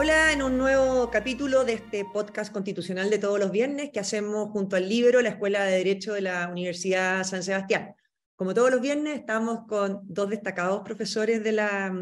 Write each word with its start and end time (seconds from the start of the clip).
Hola, 0.00 0.32
en 0.32 0.42
un 0.42 0.56
nuevo 0.56 1.10
capítulo 1.10 1.64
de 1.64 1.72
este 1.72 2.04
podcast 2.04 2.52
constitucional 2.52 3.10
de 3.10 3.18
todos 3.18 3.40
los 3.40 3.50
viernes 3.50 3.90
que 3.92 3.98
hacemos 3.98 4.48
junto 4.52 4.76
al 4.76 4.88
Libro, 4.88 5.20
la 5.22 5.30
Escuela 5.30 5.64
de 5.64 5.78
Derecho 5.78 6.12
de 6.12 6.20
la 6.20 6.46
Universidad 6.46 7.24
San 7.24 7.42
Sebastián. 7.42 7.96
Como 8.36 8.54
todos 8.54 8.70
los 8.70 8.80
viernes, 8.80 9.18
estamos 9.18 9.66
con 9.66 10.02
dos 10.04 10.30
destacados 10.30 10.82
profesores 10.84 11.42
de 11.42 11.50
la, 11.50 11.92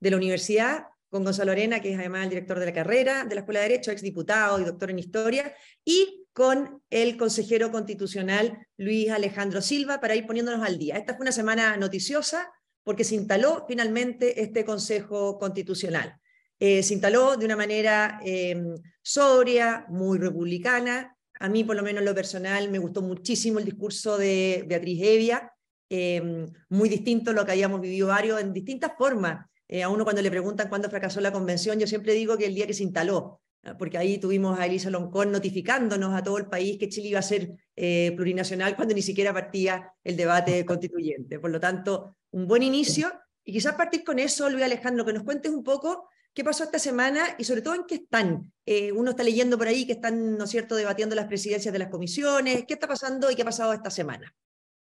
de 0.00 0.10
la 0.10 0.16
universidad, 0.16 0.86
con 1.10 1.24
Gonzalo 1.24 1.52
Arena, 1.52 1.80
que 1.80 1.92
es 1.92 1.98
además 1.98 2.22
el 2.22 2.30
director 2.30 2.58
de 2.58 2.64
la 2.64 2.72
carrera 2.72 3.26
de 3.26 3.34
la 3.34 3.42
Escuela 3.42 3.60
de 3.60 3.68
Derecho, 3.68 3.90
exdiputado 3.90 4.58
y 4.58 4.64
doctor 4.64 4.90
en 4.90 4.98
Historia, 4.98 5.54
y 5.84 6.26
con 6.32 6.82
el 6.88 7.18
consejero 7.18 7.70
constitucional 7.70 8.66
Luis 8.78 9.10
Alejandro 9.10 9.60
Silva, 9.60 10.00
para 10.00 10.16
ir 10.16 10.26
poniéndonos 10.26 10.66
al 10.66 10.78
día. 10.78 10.96
Esta 10.96 11.14
fue 11.14 11.24
una 11.24 11.32
semana 11.32 11.76
noticiosa 11.76 12.50
porque 12.82 13.04
se 13.04 13.14
instaló 13.14 13.66
finalmente 13.68 14.40
este 14.40 14.64
Consejo 14.64 15.38
Constitucional. 15.38 16.18
Eh, 16.58 16.82
se 16.82 16.94
instaló 16.94 17.36
de 17.36 17.44
una 17.44 17.56
manera 17.56 18.20
em, 18.24 18.74
sobria, 19.02 19.84
muy 19.88 20.18
republicana. 20.18 21.16
A 21.38 21.48
mí, 21.48 21.64
por 21.64 21.76
lo 21.76 21.82
menos 21.82 22.00
en 22.00 22.06
lo 22.06 22.14
personal, 22.14 22.70
me 22.70 22.78
gustó 22.78 23.02
muchísimo 23.02 23.58
el 23.58 23.66
discurso 23.66 24.16
de 24.16 24.64
Beatriz 24.66 25.02
Evia, 25.02 25.52
em, 25.90 26.46
muy 26.70 26.88
distinto 26.88 27.30
a 27.30 27.34
lo 27.34 27.44
que 27.44 27.52
habíamos 27.52 27.80
vivido 27.80 28.08
varios 28.08 28.40
en 28.40 28.52
distintas 28.52 28.92
formas. 28.96 29.46
Eh, 29.68 29.82
a 29.82 29.88
uno 29.88 30.04
cuando 30.04 30.22
le 30.22 30.30
preguntan 30.30 30.68
cuándo 30.68 30.88
fracasó 30.88 31.20
la 31.20 31.32
convención, 31.32 31.78
yo 31.78 31.86
siempre 31.86 32.14
digo 32.14 32.38
que 32.38 32.46
el 32.46 32.54
día 32.54 32.66
que 32.66 32.74
se 32.74 32.84
instaló, 32.84 33.40
porque 33.78 33.98
ahí 33.98 34.18
tuvimos 34.18 34.58
a 34.58 34.66
Elisa 34.66 34.90
Loncón 34.90 35.32
notificándonos 35.32 36.14
a 36.14 36.22
todo 36.22 36.38
el 36.38 36.46
país 36.46 36.78
que 36.78 36.88
Chile 36.88 37.08
iba 37.08 37.18
a 37.18 37.22
ser 37.22 37.56
eh, 37.74 38.12
plurinacional 38.14 38.76
cuando 38.76 38.94
ni 38.94 39.02
siquiera 39.02 39.32
partía 39.32 39.92
el 40.04 40.16
debate 40.16 40.64
constituyente. 40.66 41.40
Por 41.40 41.50
lo 41.50 41.60
tanto, 41.60 42.16
un 42.30 42.46
buen 42.46 42.62
inicio. 42.62 43.12
Y 43.44 43.52
quizás 43.52 43.74
partir 43.74 44.04
con 44.04 44.18
eso, 44.18 44.48
Luis 44.48 44.64
Alejandro, 44.64 45.04
que 45.04 45.12
nos 45.12 45.24
cuentes 45.24 45.52
un 45.52 45.62
poco 45.62 46.08
qué 46.36 46.44
pasó 46.44 46.64
esta 46.64 46.78
semana 46.78 47.34
y 47.38 47.44
sobre 47.44 47.62
todo 47.62 47.74
en 47.74 47.84
qué 47.84 47.94
están. 47.94 48.52
Eh, 48.66 48.92
uno 48.92 49.12
está 49.12 49.24
leyendo 49.24 49.56
por 49.56 49.68
ahí 49.68 49.86
que 49.86 49.94
están, 49.94 50.36
¿no 50.36 50.44
es 50.44 50.50
cierto?, 50.50 50.76
debatiendo 50.76 51.16
las 51.16 51.26
presidencias 51.26 51.72
de 51.72 51.78
las 51.78 51.88
comisiones. 51.88 52.66
¿Qué 52.68 52.74
está 52.74 52.86
pasando 52.86 53.30
y 53.30 53.34
qué 53.34 53.40
ha 53.40 53.46
pasado 53.46 53.72
esta 53.72 53.90
semana? 53.90 54.30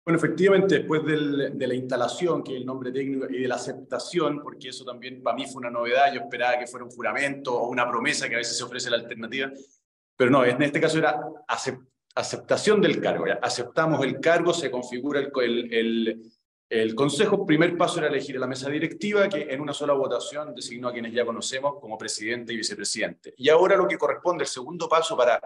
Bueno, 0.05 0.19
efectivamente, 0.19 0.80
después 0.80 1.02
de 1.05 1.66
la 1.66 1.74
instalación, 1.74 2.42
que 2.42 2.55
es 2.55 2.61
el 2.61 2.66
nombre 2.66 2.91
técnico, 2.91 3.30
y 3.30 3.42
de 3.42 3.48
la 3.48 3.55
aceptación, 3.55 4.42
porque 4.42 4.70
eso 4.70 4.84
también 4.84 5.22
para 5.22 5.36
mí 5.36 5.46
fue 5.46 5.61
una 5.61 5.70
novedad, 5.70 6.12
yo 6.12 6.22
esperaba 6.22 6.58
que 6.58 6.66
fuera 6.66 6.84
un 6.84 6.91
juramento 6.91 7.55
o 7.55 7.68
una 7.68 7.89
promesa 7.89 8.28
que 8.28 8.34
a 8.34 8.39
veces 8.39 8.58
se 8.58 8.64
ofrece 8.64 8.91
la 8.91 8.96
alternativa, 8.96 9.50
pero 10.16 10.30
no, 10.30 10.44
en 10.44 10.61
este 10.61 10.80
caso 10.80 10.98
era 10.98 11.20
aceptación 12.16 12.83
del 12.83 13.00
cargo. 13.00 13.27
Aceptamos 13.41 14.05
el 14.05 14.20
cargo, 14.20 14.52
se 14.52 14.70
configura 14.70 15.20
el, 15.20 15.33
el, 15.41 15.72
el 15.72 16.22
Consejo, 16.94 17.47
primer 17.47 17.77
paso 17.77 17.98
era 17.98 18.08
elegir 18.08 18.36
a 18.36 18.41
la 18.41 18.47
mesa 18.47 18.69
directiva, 18.69 19.28
que 19.28 19.42
en 19.42 19.61
una 19.61 19.72
sola 19.72 19.92
votación 19.92 20.55
designó 20.55 20.89
a 20.89 20.92
quienes 20.92 21.12
ya 21.12 21.25
conocemos 21.25 21.75
como 21.80 21.97
presidente 21.97 22.53
y 22.53 22.56
vicepresidente. 22.56 23.34
Y 23.36 23.48
ahora 23.48 23.77
lo 23.77 23.86
que 23.86 23.97
corresponde, 23.97 24.42
el 24.44 24.48
segundo 24.48 24.89
paso 24.89 25.17
para, 25.17 25.41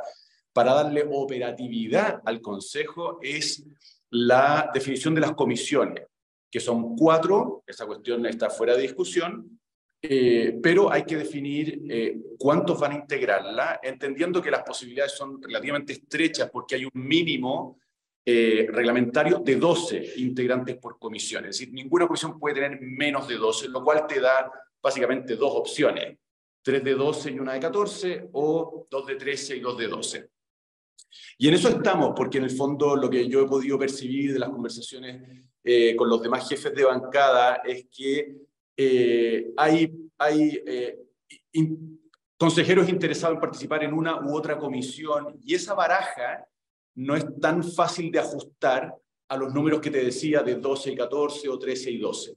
para 0.53 0.73
darle 0.73 1.07
operatividad 1.11 2.23
al 2.25 2.41
Consejo 2.41 3.19
es 3.23 3.65
la 4.11 4.71
definición 4.73 5.15
de 5.15 5.21
las 5.21 5.33
comisiones, 5.33 6.07
que 6.51 6.61
son 6.61 6.97
cuatro, 6.97 7.63
esa 7.67 7.87
cuestión 7.87 8.25
está 8.27 8.49
fuera 8.49 8.75
de 8.75 8.83
discusión, 8.83 9.61
eh, 10.01 10.59
pero 10.63 10.93
hay 10.93 11.05
que 11.05 11.17
definir 11.17 11.83
eh, 11.91 12.17
cuántos 12.39 12.79
van 12.79 12.93
a 12.93 12.97
integrarla, 12.97 13.81
entendiendo 13.83 14.41
que 14.41 14.51
las 14.51 14.63
posibilidades 14.63 15.13
son 15.13 15.43
relativamente 15.43 15.93
estrechas 15.93 16.49
porque 16.51 16.77
hay 16.77 16.85
un 16.85 16.93
mínimo 16.95 17.79
eh, 18.31 18.67
reglamentario 18.71 19.39
de 19.39 19.57
12 19.57 20.13
integrantes 20.17 20.77
por 20.77 20.99
comisión. 20.99 21.47
Es 21.47 21.57
decir, 21.57 21.73
ninguna 21.73 22.07
comisión 22.07 22.39
puede 22.39 22.57
tener 22.57 22.79
menos 22.79 23.27
de 23.27 23.37
12, 23.37 23.69
lo 23.71 23.83
cual 23.83 24.07
te 24.07 24.21
da 24.21 24.53
básicamente 24.83 25.35
dos 25.35 25.51
opciones, 25.55 26.19
3 26.61 26.85
de 26.85 26.93
12 26.93 27.31
y 27.31 27.39
una 27.39 27.55
de 27.55 27.61
14, 27.61 28.29
o 28.35 28.87
2 28.91 29.07
de 29.07 29.15
13 29.15 29.57
y 29.57 29.61
2 29.61 29.79
de 29.79 29.89
12. 29.89 30.31
Y 31.39 31.49
en 31.49 31.55
eso 31.55 31.71
estamos, 31.71 32.13
porque 32.15 32.37
en 32.37 32.45
el 32.45 32.51
fondo 32.51 32.97
lo 32.97 33.09
que 33.09 33.27
yo 33.27 33.41
he 33.41 33.49
podido 33.49 33.79
percibir 33.79 34.35
de 34.35 34.41
las 34.41 34.51
conversaciones 34.51 35.47
eh, 35.65 35.97
con 35.97 36.11
los 36.11 36.21
demás 36.21 36.47
jefes 36.47 36.75
de 36.75 36.85
bancada 36.85 37.63
es 37.65 37.87
que 37.91 38.37
eh, 38.77 39.53
hay, 39.57 39.91
hay 40.19 40.63
consejeros 42.37 42.91
interesados 42.91 43.37
en 43.37 43.41
participar 43.41 43.85
en 43.85 43.95
una 43.95 44.21
u 44.21 44.37
otra 44.37 44.59
comisión 44.59 45.39
y 45.43 45.55
esa 45.55 45.73
baraja 45.73 46.47
no 46.99 47.15
es 47.15 47.25
tan 47.41 47.63
fácil 47.63 48.11
de 48.11 48.19
ajustar 48.19 48.93
a 49.29 49.37
los 49.37 49.55
números 49.55 49.81
que 49.81 49.91
te 49.91 50.05
decía 50.05 50.43
de 50.43 50.57
12 50.57 50.93
y 50.93 50.97
14 50.97 51.49
o 51.49 51.59
13 51.59 51.91
y 51.93 51.99
12. 51.99 52.37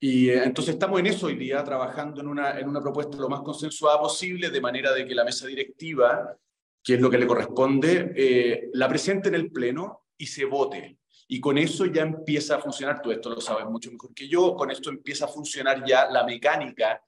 Y 0.00 0.28
eh, 0.28 0.42
entonces 0.42 0.74
estamos 0.74 0.98
en 0.98 1.06
eso 1.06 1.26
hoy 1.26 1.36
día, 1.36 1.62
trabajando 1.62 2.20
en 2.20 2.26
una, 2.26 2.58
en 2.58 2.68
una 2.68 2.80
propuesta 2.80 3.16
lo 3.16 3.28
más 3.28 3.42
consensuada 3.42 4.00
posible, 4.00 4.50
de 4.50 4.60
manera 4.60 4.92
de 4.92 5.06
que 5.06 5.14
la 5.14 5.24
mesa 5.24 5.46
directiva, 5.46 6.36
que 6.82 6.94
es 6.94 7.00
lo 7.00 7.08
que 7.08 7.18
le 7.18 7.28
corresponde, 7.28 8.12
eh, 8.16 8.70
la 8.72 8.88
presente 8.88 9.28
en 9.28 9.36
el 9.36 9.52
Pleno 9.52 10.06
y 10.16 10.26
se 10.26 10.46
vote. 10.46 10.98
Y 11.28 11.38
con 11.38 11.56
eso 11.56 11.86
ya 11.86 12.02
empieza 12.02 12.56
a 12.56 12.60
funcionar, 12.60 13.00
tú 13.00 13.12
esto 13.12 13.30
lo 13.30 13.40
sabes 13.40 13.66
mucho 13.66 13.92
mejor 13.92 14.12
que 14.12 14.26
yo, 14.26 14.56
con 14.56 14.72
esto 14.72 14.90
empieza 14.90 15.26
a 15.26 15.28
funcionar 15.28 15.84
ya 15.86 16.10
la 16.10 16.24
mecánica 16.24 17.00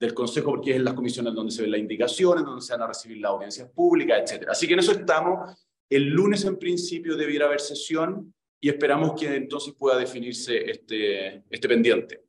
del 0.00 0.14
Consejo, 0.14 0.50
porque 0.50 0.70
es 0.70 0.76
en 0.78 0.84
las 0.84 0.94
comisiones 0.94 1.32
donde 1.32 1.52
se 1.52 1.62
ven 1.62 1.70
las 1.70 1.80
indicaciones, 1.80 2.44
donde 2.44 2.62
se 2.62 2.72
van 2.72 2.82
a 2.82 2.86
recibir 2.88 3.18
las 3.18 3.30
audiencias 3.30 3.70
públicas, 3.70 4.18
etc. 4.18 4.48
Así 4.50 4.66
que 4.66 4.72
en 4.72 4.80
eso 4.80 4.90
estamos 4.90 5.67
el 5.90 6.08
lunes 6.08 6.44
en 6.44 6.58
principio 6.58 7.16
debiera 7.16 7.46
haber 7.46 7.60
sesión 7.60 8.34
y 8.60 8.68
esperamos 8.68 9.18
que 9.18 9.34
entonces 9.34 9.74
pueda 9.78 9.98
definirse 9.98 10.70
este, 10.70 11.44
este 11.48 11.68
pendiente. 11.68 12.24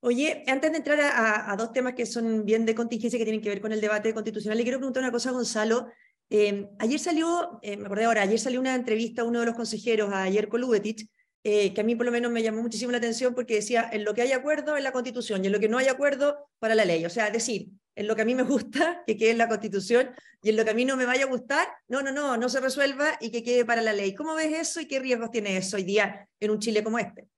Oye, 0.00 0.44
antes 0.46 0.70
de 0.70 0.76
entrar 0.76 1.00
a, 1.00 1.56
dos 1.56 1.72
temas 1.72 1.94
que 1.94 2.04
son 2.04 2.44
bien 2.44 2.66
de 2.66 2.74
contingencia 2.74 3.18
que 3.18 3.24
tienen 3.24 3.40
que 3.40 3.48
ver 3.48 3.62
con 3.62 3.72
el 3.72 3.80
debate 3.80 4.12
constitucional, 4.12 4.58
le 4.58 4.64
quiero 4.64 4.78
preguntar 4.78 5.02
una 5.02 5.10
cosa 5.12 5.30
a 5.30 5.32
Gonzalo. 5.32 5.86
Eh, 6.28 6.68
ayer 6.78 6.98
salió, 7.00 7.58
eh, 7.62 7.78
me 7.78 7.86
acordé 7.86 8.04
ahora, 8.04 8.22
ayer 8.22 8.38
salió 8.38 8.60
una 8.60 8.74
entrevista 8.74 9.22
a 9.22 9.24
uno 9.24 9.40
de 9.40 9.46
los 9.46 9.54
consejeros, 9.54 10.12
a 10.12 10.28
Yerko 10.28 10.58
Lubetich, 10.58 11.08
eh, 11.46 11.74
que 11.74 11.82
a 11.82 11.84
mí 11.84 11.94
por 11.94 12.06
lo 12.06 12.12
menos 12.12 12.32
me 12.32 12.42
llamó 12.42 12.62
muchísimo 12.62 12.90
la 12.90 12.98
atención 12.98 13.34
porque 13.34 13.56
decía, 13.56 13.88
en 13.92 14.02
lo 14.02 14.14
que 14.14 14.22
hay 14.22 14.32
acuerdo 14.32 14.78
en 14.78 14.82
la 14.82 14.92
Constitución 14.92 15.44
y 15.44 15.48
en 15.48 15.52
lo 15.52 15.60
que 15.60 15.68
no 15.68 15.76
hay 15.76 15.88
acuerdo 15.88 16.48
para 16.58 16.74
la 16.74 16.86
ley. 16.86 17.04
O 17.04 17.10
sea, 17.10 17.30
decir, 17.30 17.68
en 17.94 18.06
lo 18.06 18.16
que 18.16 18.22
a 18.22 18.24
mí 18.24 18.34
me 18.34 18.42
gusta, 18.42 19.04
que 19.06 19.16
quede 19.16 19.30
en 19.32 19.38
la 19.38 19.48
Constitución, 19.48 20.10
y 20.42 20.50
en 20.50 20.56
lo 20.56 20.64
que 20.64 20.70
a 20.70 20.74
mí 20.74 20.86
no 20.86 20.96
me 20.96 21.04
vaya 21.04 21.24
a 21.24 21.28
gustar, 21.28 21.68
no, 21.86 22.02
no, 22.02 22.12
no, 22.12 22.38
no 22.38 22.48
se 22.48 22.60
resuelva 22.60 23.18
y 23.20 23.30
que 23.30 23.42
quede 23.42 23.64
para 23.64 23.82
la 23.82 23.92
ley. 23.92 24.14
¿Cómo 24.14 24.34
ves 24.34 24.58
eso 24.58 24.80
y 24.80 24.88
qué 24.88 25.00
riesgos 25.00 25.30
tiene 25.30 25.56
eso 25.56 25.76
hoy 25.76 25.84
día 25.84 26.26
en 26.40 26.50
un 26.50 26.58
Chile 26.58 26.82
como 26.82 26.98
este? 26.98 27.28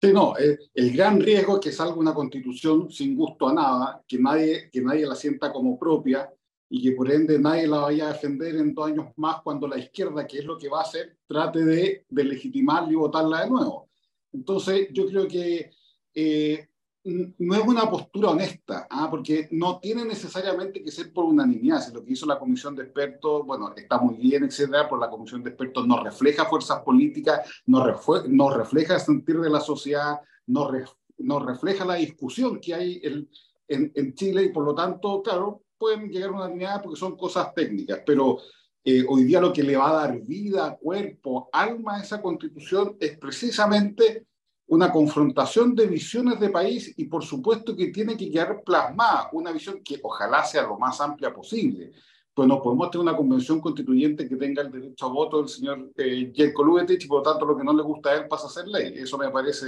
Sí, 0.00 0.12
no, 0.12 0.36
eh, 0.38 0.58
el 0.74 0.92
gran 0.94 1.20
riesgo 1.20 1.54
es 1.54 1.60
que 1.60 1.72
salga 1.72 1.94
una 1.94 2.14
constitución 2.14 2.90
sin 2.90 3.16
gusto 3.16 3.48
a 3.48 3.54
nada, 3.54 4.02
que 4.06 4.18
nadie, 4.18 4.70
que 4.70 4.80
nadie 4.80 5.06
la 5.06 5.16
sienta 5.16 5.52
como 5.52 5.78
propia 5.78 6.30
y 6.74 6.82
que 6.82 6.90
por 6.90 7.08
ende 7.08 7.38
nadie 7.38 7.68
la 7.68 7.82
vaya 7.82 8.08
a 8.08 8.12
defender 8.14 8.56
en 8.56 8.74
dos 8.74 8.88
años 8.88 9.06
más 9.14 9.42
cuando 9.42 9.68
la 9.68 9.78
izquierda, 9.78 10.26
que 10.26 10.38
es 10.38 10.44
lo 10.44 10.58
que 10.58 10.68
va 10.68 10.80
a 10.80 10.82
hacer, 10.82 11.18
trate 11.24 11.64
de, 11.64 12.04
de 12.08 12.24
legitimarla 12.24 12.90
y 12.90 12.96
votarla 12.96 13.42
de 13.42 13.50
nuevo. 13.50 13.90
Entonces, 14.32 14.88
yo 14.90 15.06
creo 15.06 15.28
que 15.28 15.70
eh, 16.12 16.66
no 17.04 17.54
es 17.54 17.64
una 17.64 17.88
postura 17.88 18.30
honesta, 18.30 18.88
¿ah? 18.90 19.06
porque 19.08 19.46
no 19.52 19.78
tiene 19.78 20.04
necesariamente 20.04 20.82
que 20.82 20.90
ser 20.90 21.12
por 21.12 21.26
unanimidad. 21.26 21.80
Si 21.80 21.92
lo 21.92 22.04
que 22.04 22.12
hizo 22.12 22.26
la 22.26 22.40
comisión 22.40 22.74
de 22.74 22.82
expertos, 22.82 23.46
bueno, 23.46 23.72
está 23.76 23.98
muy 23.98 24.16
bien, 24.16 24.42
etcétera, 24.42 24.88
por 24.88 24.98
la 24.98 25.08
comisión 25.08 25.44
de 25.44 25.50
expertos 25.50 25.86
no 25.86 26.02
refleja 26.02 26.46
fuerzas 26.46 26.80
políticas, 26.80 27.48
no, 27.66 27.86
no 28.26 28.50
refleja 28.50 28.94
el 28.94 29.00
sentir 29.00 29.38
de 29.38 29.50
la 29.50 29.60
sociedad, 29.60 30.18
no, 30.48 30.72
no 31.18 31.38
refleja 31.38 31.84
la 31.84 31.94
discusión 31.94 32.58
que 32.58 32.74
hay 32.74 33.00
en, 33.04 33.28
en, 33.68 34.14
Chile 34.14 34.42
y 34.42 34.48
por 34.48 34.64
lo 34.64 34.74
tanto, 34.74 35.22
claro, 35.22 35.63
pueden 35.84 36.08
llegar 36.08 36.30
a 36.30 36.32
una 36.32 36.44
unanimidad 36.44 36.82
porque 36.82 36.98
son 36.98 37.14
cosas 37.14 37.52
técnicas, 37.54 38.00
pero 38.06 38.38
eh, 38.82 39.04
hoy 39.06 39.24
día 39.24 39.38
lo 39.38 39.52
que 39.52 39.62
le 39.62 39.76
va 39.76 39.90
a 39.90 40.06
dar 40.06 40.18
vida, 40.18 40.78
cuerpo, 40.80 41.50
alma 41.52 41.96
a 41.96 42.00
esa 42.02 42.22
constitución 42.22 42.96
es 42.98 43.18
precisamente 43.18 44.24
una 44.68 44.90
confrontación 44.90 45.74
de 45.74 45.86
visiones 45.86 46.40
de 46.40 46.48
país 46.48 46.94
y 46.96 47.04
por 47.04 47.22
supuesto 47.22 47.76
que 47.76 47.88
tiene 47.88 48.16
que 48.16 48.30
quedar 48.30 48.62
plasmada 48.64 49.28
una 49.32 49.52
visión 49.52 49.82
que 49.84 50.00
ojalá 50.02 50.42
sea 50.42 50.62
lo 50.62 50.78
más 50.78 50.98
amplia 51.02 51.34
posible. 51.34 51.92
Pues 52.32 52.48
no 52.48 52.62
podemos 52.62 52.90
tener 52.90 53.02
una 53.02 53.16
convención 53.16 53.60
constituyente 53.60 54.26
que 54.26 54.36
tenga 54.36 54.62
el 54.62 54.72
derecho 54.72 55.04
a 55.04 55.12
voto 55.12 55.36
del 55.36 55.50
señor 55.50 55.92
eh, 55.98 56.32
Jelko 56.34 56.64
Lubetich 56.64 57.04
y 57.04 57.08
por 57.08 57.18
lo 57.18 57.30
tanto 57.30 57.44
lo 57.44 57.58
que 57.58 57.64
no 57.64 57.74
le 57.74 57.82
gusta 57.82 58.08
a 58.08 58.14
él 58.14 58.26
pasa 58.26 58.46
a 58.46 58.50
ser 58.50 58.66
ley. 58.68 58.94
Eso 58.96 59.18
me 59.18 59.28
parece 59.28 59.66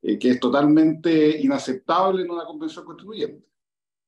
eh, 0.00 0.18
que 0.18 0.30
es 0.30 0.40
totalmente 0.40 1.42
inaceptable 1.42 2.22
en 2.22 2.30
una 2.30 2.46
convención 2.46 2.86
constituyente. 2.86 3.51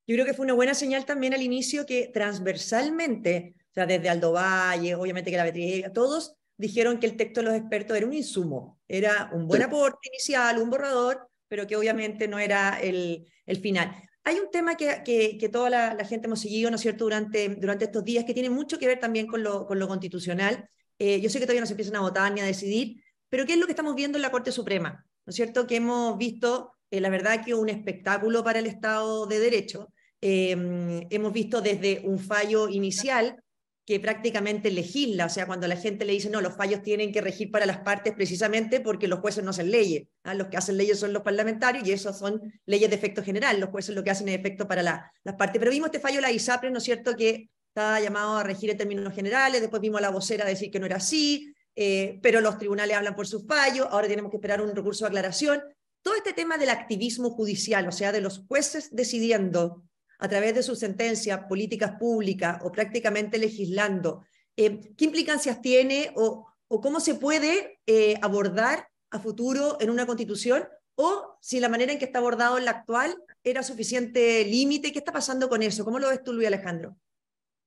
Yo 0.06 0.15
creo 0.15 0.27
que 0.27 0.35
fue 0.35 0.45
una 0.45 0.55
buena 0.55 0.75
señal 0.75 1.05
también 1.05 1.35
al 1.35 1.43
inicio 1.43 1.87
que 1.87 2.11
transversalmente, 2.12 3.55
o 3.71 3.75
sea, 3.75 3.87
desde 3.87 4.09
Aldo 4.09 4.33
Valle, 4.33 4.95
obviamente 4.95 5.31
que 5.31 5.37
la 5.37 5.45
Beatriz, 5.45 5.87
todos 5.95 6.37
dijeron 6.56 6.99
que 6.99 7.06
el 7.06 7.17
texto 7.17 7.41
de 7.41 7.47
los 7.47 7.55
expertos 7.55 7.97
era 7.97 8.06
un 8.06 8.12
insumo, 8.12 8.81
era 8.87 9.31
un 9.33 9.47
buen 9.47 9.62
aporte 9.62 10.09
inicial, 10.09 10.59
un 10.59 10.71
borrador, 10.71 11.29
pero 11.49 11.67
que 11.67 11.77
obviamente 11.77 12.29
no 12.29 12.39
era 12.39 12.79
el, 12.81 13.27
el 13.47 13.56
final. 13.59 13.95
Hay 14.25 14.39
un 14.39 14.51
tema 14.51 14.77
que, 14.77 15.03
que, 15.05 15.49
toda 15.51 15.69
la, 15.69 16.05
gente 16.05 16.27
hemos 16.27 16.41
seguido, 16.41 16.71
¿no 16.71 16.77
es 16.77 16.83
cierto?, 16.83 17.05
durante, 17.05 17.49
durante 17.57 17.85
estos 17.85 18.05
días, 18.05 18.25
que 18.25 18.33
tiene 18.33 18.49
mucho 18.49 18.79
que 18.79 18.87
ver 18.87 18.99
también 18.99 19.27
con 19.27 19.43
lo, 19.43 19.67
con 19.67 19.79
lo 19.79 19.87
constitucional. 19.87 20.69
Eh, 20.99 21.21
yo 21.21 21.29
sé 21.29 21.39
que 21.39 21.45
todavía 21.45 21.61
no 21.61 21.67
se 21.67 21.75
empiezan 21.75 21.97
a 21.97 22.00
votar 22.00 22.33
ni 22.33 22.41
a 22.41 22.45
decidir, 22.45 23.03
pero 23.29 23.45
¿qué 23.45 23.53
es 23.53 23.59
lo 23.59 23.67
que 23.67 23.73
estamos 23.73 23.95
viendo 23.95 24.17
en 24.17 24.23
la 24.23 24.31
Corte 24.31 24.50
Suprema? 24.50 25.05
¿No 25.27 25.31
es 25.31 25.37
cierto? 25.37 25.67
Que 25.67 25.77
hemos 25.77 26.17
visto, 26.17 26.73
eh, 26.91 27.00
la 27.00 27.11
verdad, 27.11 27.45
que 27.45 27.55
un 27.55 27.69
espectáculo 27.69 28.43
para 28.43 28.61
el 28.61 28.67
Estado 28.67 29.27
de 29.27 29.39
Derecho, 29.41 29.93
eh, 30.26 31.06
hemos 31.11 31.35
visto 31.35 31.61
desde 31.61 32.00
un 32.03 32.19
fallo 32.19 32.71
inicial 32.71 33.37
que 33.85 34.00
prácticamente 34.00 34.71
legisla, 34.71 35.26
o 35.26 35.29
sea, 35.29 35.47
cuando 35.47 35.69
la 35.69 35.76
gente 35.76 36.06
le 36.06 36.15
dice, 36.15 36.31
no, 36.31 36.41
los 36.41 36.56
fallos 36.56 36.82
tienen 36.82 37.12
que 37.12 37.21
regir 37.21 37.50
para 37.50 37.67
las 37.67 37.81
partes 37.81 38.15
precisamente 38.15 38.81
porque 38.81 39.06
los 39.06 39.19
jueces 39.19 39.44
no 39.44 39.50
hacen 39.50 39.71
leyes, 39.71 40.09
¿ah? 40.23 40.32
los 40.32 40.49
que 40.49 40.56
hacen 40.56 40.79
leyes 40.79 40.99
son 40.99 41.12
los 41.12 41.23
parlamentarios 41.23 41.87
y 41.87 41.93
eso 41.93 42.15
son 42.15 42.41
leyes 42.65 42.88
de 42.88 42.97
efecto 42.97 43.23
general, 43.23 43.61
los 43.61 43.69
jueces 43.69 43.94
lo 43.94 44.03
que 44.03 44.12
hacen 44.12 44.26
es 44.31 44.38
efecto 44.38 44.67
para 44.67 44.82
las 44.82 45.35
partes. 45.37 45.59
Pero 45.59 45.71
vimos 45.71 45.88
este 45.88 46.00
fallo 46.00 46.17
de 46.17 46.23
la 46.23 46.32
ISAPRE, 46.32 46.71
¿no 46.71 46.79
es 46.79 46.85
cierto?, 46.85 47.15
que 47.15 47.50
estaba 47.69 48.00
llamado 48.00 48.38
a 48.38 48.43
regir 48.43 48.71
en 48.71 48.79
términos 48.79 49.15
generales, 49.15 49.61
después 49.61 49.82
vimos 49.82 49.99
a 49.99 50.03
la 50.03 50.11
vocera 50.11 50.47
decir 50.47 50.71
que 50.71 50.81
no 50.81 50.87
era 50.87 50.97
así, 50.97 51.53
eh, 51.76 52.19
pero 52.23 52.41
los 52.41 52.56
tribunales 52.56 52.97
hablan 52.97 53.15
por 53.15 53.26
sus 53.26 53.47
fallos, 53.47 53.88
ahora 53.91 54.09
tenemos 54.09 54.31
que 54.31 54.38
esperar 54.38 54.62
un 54.62 54.75
recurso 54.75 55.05
de 55.05 55.09
aclaración. 55.09 55.62
Todo 56.00 56.15
este 56.15 56.32
tema 56.32 56.56
del 56.56 56.71
activismo 56.71 57.29
judicial, 57.29 57.87
o 57.87 57.93
sea, 57.93 58.12
de 58.12 58.23
los 58.23 58.47
jueces 58.49 58.88
decidiendo 58.91 59.82
a 60.25 60.29
través 60.29 60.55
de 60.55 60.62
su 60.62 60.75
sentencia, 60.75 61.47
políticas 61.47 61.99
públicas 61.99 62.59
o 62.62 62.73
prácticamente 62.73 63.37
legislando, 63.37 64.25
eh, 64.56 64.81
¿qué 64.97 65.05
implicancias 65.05 65.61
tiene 65.61 66.12
o, 66.17 66.47
cómo 66.67 66.99
se 66.99 67.15
puede 67.15 67.79
eh, 67.87 68.15
abordar 68.23 68.88
a 69.11 69.19
futuro 69.19 69.76
en 69.81 69.91
una 69.91 70.06
constitución? 70.06 70.65
O 70.97 71.37
si 71.43 71.61
la 71.61 71.69
manera 71.69 71.93
en 71.93 71.99
que 71.99 72.06
está 72.06 72.21
abordado 72.21 72.56
en 72.56 72.65
la 72.65 72.71
actual 72.71 73.15
era 73.43 73.62
suficiente 73.62 74.47
límite, 74.47 74.93
¿qué 74.93 75.00
está 75.00 75.12
pasando 75.12 75.50
con 75.50 75.62
eso? 75.62 75.85
¿Cómo 75.85 75.99
lo 75.99 76.09
ves 76.09 76.25
tú, 76.25 76.32
Luis 76.32 76.47
Alejandro? 76.47 76.97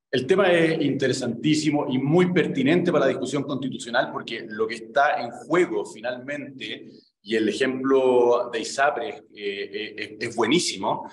El 0.09 0.25
tema 0.25 0.51
es 0.51 0.81
interesantísimo 0.81 1.86
y 1.88 2.00
muy 2.00 2.33
pertinente 2.33 2.92
para 2.92 3.06
la 3.06 3.09
discusión 3.09 3.44
constitucional 3.44 4.09
porque 4.12 4.48
lo 4.50 4.65
que 4.65 4.75
está 4.75 5.21
en 5.21 5.30
juego 5.30 5.86
finalmente, 5.86 6.89
y 7.21 7.36
el 7.36 7.48
ejemplo 7.50 8.50
de 8.51 8.62
ISAPRE 8.62 9.25
eh, 9.36 10.18
es 10.19 10.36
buenísimo, 10.36 11.07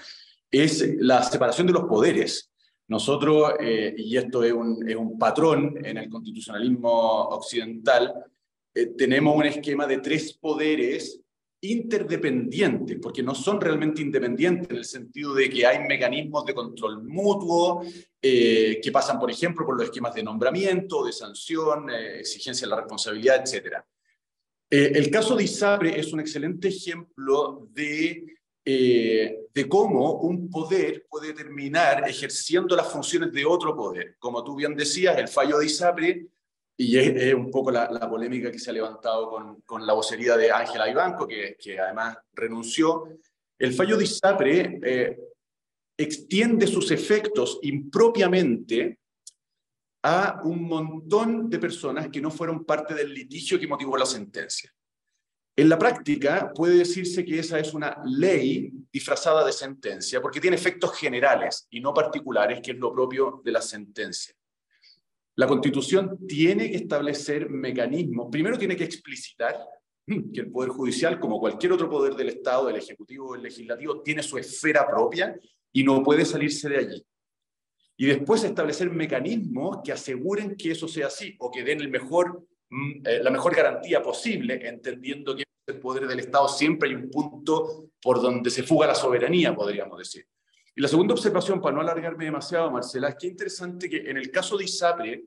es 0.63 0.97
la 0.99 1.23
separación 1.23 1.67
de 1.67 1.73
los 1.73 1.85
poderes. 1.85 2.51
Nosotros, 2.87 3.55
eh, 3.61 3.95
y 3.97 4.17
esto 4.17 4.45
es 4.45 4.53
un, 4.53 4.89
es 4.89 4.95
un, 4.95 5.19
patrón 5.19 5.75
en 5.83 5.97
el 5.97 6.09
constitucionalismo 6.11 6.91
occidental, 6.91 8.13
eh, 8.75 8.87
tenemos 8.87 9.35
un 9.37 9.47
esquema 9.47 9.87
de 9.87 9.99
tres 9.99 10.35
poderes 10.35 11.21
interdependientes, 11.63 12.99
porque 13.01 13.23
no 13.23 13.35
son 13.35 13.59
realmente 13.59 14.03
independientes 14.03 14.69
en 14.69 14.77
el 14.77 14.85
sentido 14.85 15.33
de 15.33 15.49
que 15.49 15.67
hay 15.67 15.79
mecanismos 15.89 16.45
de 16.45 16.55
control 16.55 17.03
mutuo 17.03 17.83
eh, 18.21 18.81
que 18.83 18.93
pasan, 18.93 19.19
por 19.19 19.31
ejemplo, 19.31 19.65
por 19.65 19.77
los 19.77 19.87
esquemas 19.87 20.15
de 20.15 20.23
nombramiento, 20.23 21.07
de 21.07 21.13
sanción, 21.13 21.89
exigencia 21.89 22.67
de 22.67 22.71
la 22.71 22.77
responsabilidad, 22.77 23.43
etc. 23.47 23.77
el 24.69 25.11
caso 25.11 25.37
de 25.37 25.45
ISAPRE 25.45 25.99
es 25.99 26.13
un 26.13 26.21
excelente 26.21 26.69
ejemplo 26.69 27.67
de 27.73 28.27
eh, 28.65 29.49
de 29.53 29.69
cómo 29.69 30.21
un 30.21 30.49
poder 30.49 31.07
puede 31.09 31.35
terminar 31.35 32.09
ejerciendo 32.09 32.75
las 32.75 32.91
funciones 32.91 33.31
de 33.33 33.45
otro 33.45 33.77
poder. 33.77 34.17
Como 34.19 34.43
tú 34.43 34.57
bien 34.57 34.75
decías, 34.75 35.19
el 35.19 35.29
fallo 35.29 35.59
de 35.59 35.67
ISAPRE, 35.67 36.27
y 36.77 36.99
es, 36.99 37.35
un 37.35 37.51
poco 37.51 37.71
la, 37.71 38.09
polémica 38.09 38.51
que 38.51 38.59
se 38.59 38.71
ha 38.71 38.73
levantado 38.73 39.31
con, 39.31 39.61
con 39.61 39.87
la 39.87 39.93
vocería 39.93 40.37
de 40.37 40.51
Ángela 40.51 40.89
Ibanco, 40.89 41.29
que, 41.29 41.57
que, 41.59 41.79
además 41.79 42.17
renunció, 42.33 43.09
el 43.59 43.75
fallo 43.75 43.97
de 43.97 44.05
ISAPRE 44.05 44.81
eh, 44.83 45.19
extiende 45.97 46.67
sus 46.67 46.91
efectos 46.91 47.59
impropiamente 47.63 48.99
a 50.03 50.41
un 50.43 50.65
montón 50.65 51.49
de 51.49 51.59
personas 51.59 52.09
que 52.09 52.21
no 52.21 52.31
fueron 52.31 52.65
parte 52.65 52.95
del 52.95 53.15
litigio 53.15 53.59
que 53.59 53.69
motivó 53.69 53.97
la 53.97 54.07
sentencia. 54.07 54.75
En 55.57 55.69
la 55.69 55.79
práctica 55.79 56.53
puede 56.53 56.79
decirse 56.79 57.25
que 57.25 57.39
esa 57.39 57.61
es 57.61 57.75
una 57.75 57.97
ley 58.05 58.73
disfrazada 58.93 59.47
de 59.47 59.53
sentencia 59.53 60.21
porque 60.21 60.41
tiene 60.41 60.57
efectos 60.57 60.97
generales 60.99 61.69
y 61.71 61.81
no 61.81 61.95
particulares, 61.95 62.61
que 62.61 62.73
es 62.73 62.79
lo 62.79 62.93
propio 62.93 63.41
de 63.45 63.53
la 63.53 63.63
sentencia. 63.63 64.35
La 65.37 65.47
Constitución 65.47 66.27
tiene 66.27 66.71
que 66.71 66.77
establecer 66.77 67.51
mecanismos, 67.51 68.29
primero 68.31 68.59
tiene 68.59 68.77
que 68.77 68.85
explicitar 68.85 69.57
que 70.07 70.41
el 70.41 70.51
Poder 70.51 70.71
Judicial, 70.71 71.19
como 71.19 71.41
cualquier 71.41 71.73
otro 71.73 71.89
poder 71.89 72.15
del 72.15 72.29
Estado, 72.29 72.69
el 72.69 72.77
Ejecutivo 72.77 73.29
o 73.29 73.35
el 73.35 73.43
Legislativo, 73.43 74.03
tiene 74.03 74.23
su 74.23 74.37
esfera 74.37 74.87
propia 74.87 75.39
y 75.73 75.83
no 75.83 76.03
puede 76.03 76.25
salirse 76.25 76.69
de 76.69 76.77
allí. 76.79 77.07
Y 77.97 78.07
después 78.07 78.43
establecer 78.43 78.91
mecanismos 78.91 79.79
que 79.85 79.93
aseguren 79.93 80.57
que 80.57 80.73
eso 80.73 80.89
sea 80.89 81.07
así 81.07 81.37
o 81.39 81.51
que 81.51 81.63
den 81.63 81.81
el 81.81 81.91
mejor 81.91 82.45
eh, 82.71 83.21
la 83.23 83.31
mejor 83.31 83.55
garantía 83.55 84.03
posible, 84.03 84.67
entendiendo 84.67 85.37
que 85.37 85.45
el 85.67 85.79
poder 85.81 86.07
del 86.07 86.21
Estado 86.21 86.49
siempre 86.49 86.89
hay 86.89 86.95
un 86.95 87.11
punto 87.11 87.91
por 88.03 88.21
donde 88.21 88.51
se 88.51 88.63
fuga 88.63 88.87
la 88.87 88.95
soberanía, 88.95 89.55
podríamos 89.55 89.99
decir. 89.99 90.27
Y 90.77 90.81
la 90.81 90.89
segunda 90.89 91.15
observación, 91.15 91.61
para 91.61 91.75
no 91.75 91.81
alargarme 91.81 92.25
demasiado, 92.25 92.71
Marcela, 92.71 93.09
es 93.09 93.17
que 93.17 93.29
interesante 93.29 93.89
que 93.89 94.11
en 94.11 94.17
el 94.17 94.31
caso 94.31 94.57
de 94.57 94.65
ISAPRE, 94.65 95.25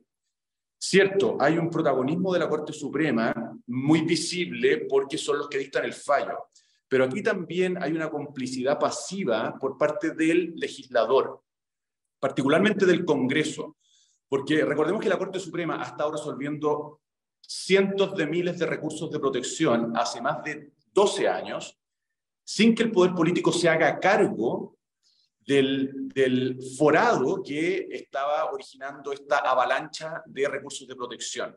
cierto, 0.78 1.36
hay 1.40 1.56
un 1.58 1.70
protagonismo 1.70 2.32
de 2.32 2.38
la 2.38 2.48
Corte 2.48 2.72
Suprema 2.72 3.32
muy 3.66 4.02
visible 4.02 4.86
porque 4.88 5.16
son 5.16 5.38
los 5.38 5.48
que 5.48 5.58
dictan 5.58 5.84
el 5.84 5.94
fallo, 5.94 6.50
pero 6.86 7.04
aquí 7.04 7.22
también 7.22 7.82
hay 7.82 7.92
una 7.92 8.10
complicidad 8.10 8.78
pasiva 8.78 9.56
por 9.58 9.76
parte 9.76 10.10
del 10.10 10.54
legislador, 10.56 11.42
particularmente 12.20 12.86
del 12.86 13.04
Congreso, 13.04 13.76
porque 14.28 14.64
recordemos 14.64 15.02
que 15.02 15.08
la 15.08 15.18
Corte 15.18 15.40
Suprema 15.40 15.82
ha 15.82 15.86
estado 15.86 16.12
resolviendo 16.12 17.00
cientos 17.40 18.14
de 18.14 18.26
miles 18.26 18.58
de 18.58 18.66
recursos 18.66 19.10
de 19.10 19.18
protección 19.18 19.96
hace 19.96 20.20
más 20.20 20.42
de 20.44 20.72
12 20.92 21.28
años, 21.28 21.78
sin 22.44 22.74
que 22.74 22.82
el 22.82 22.92
poder 22.92 23.14
político 23.14 23.52
se 23.52 23.68
haga 23.68 23.98
cargo 24.00 24.78
del, 25.46 26.58
forado 26.76 27.42
que 27.42 27.88
estaba 27.90 28.52
originando 28.52 29.12
esta 29.12 29.38
avalancha 29.38 30.22
de 30.26 30.46
recursos 30.46 30.86
de 30.86 30.94
protección. 30.94 31.56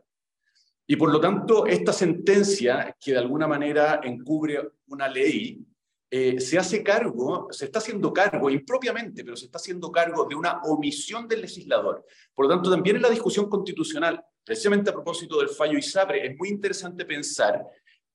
Y 0.86 0.96
por 0.96 1.12
lo 1.12 1.20
tanto, 1.20 1.66
esta 1.66 1.92
sentencia, 1.92 2.96
que 2.98 3.12
de 3.12 3.18
alguna 3.18 3.46
manera 3.46 4.00
encubre 4.02 4.60
una 4.86 5.08
ley, 5.08 5.64
eh, 6.10 6.40
se 6.40 6.58
hace 6.58 6.82
cargo, 6.82 7.48
se 7.50 7.66
está 7.66 7.78
haciendo 7.78 8.12
cargo 8.12 8.50
impropiamente, 8.50 9.24
pero 9.24 9.36
se 9.36 9.46
está 9.46 9.58
haciendo 9.58 9.90
cargo 9.90 10.26
de 10.26 10.34
una 10.34 10.60
omisión 10.62 11.28
del 11.28 11.42
legislador. 11.42 12.04
Por 12.34 12.46
lo 12.46 12.54
tanto, 12.54 12.70
también 12.70 12.96
en 12.96 13.02
la 13.02 13.10
discusión 13.10 13.48
constitucional, 13.48 14.22
precisamente 14.44 14.90
a 14.90 14.94
propósito 14.94 15.38
del 15.38 15.48
fallo 15.48 15.78
ISAPRE, 15.78 16.26
es 16.26 16.36
muy 16.36 16.48
interesante 16.48 17.04
pensar 17.04 17.64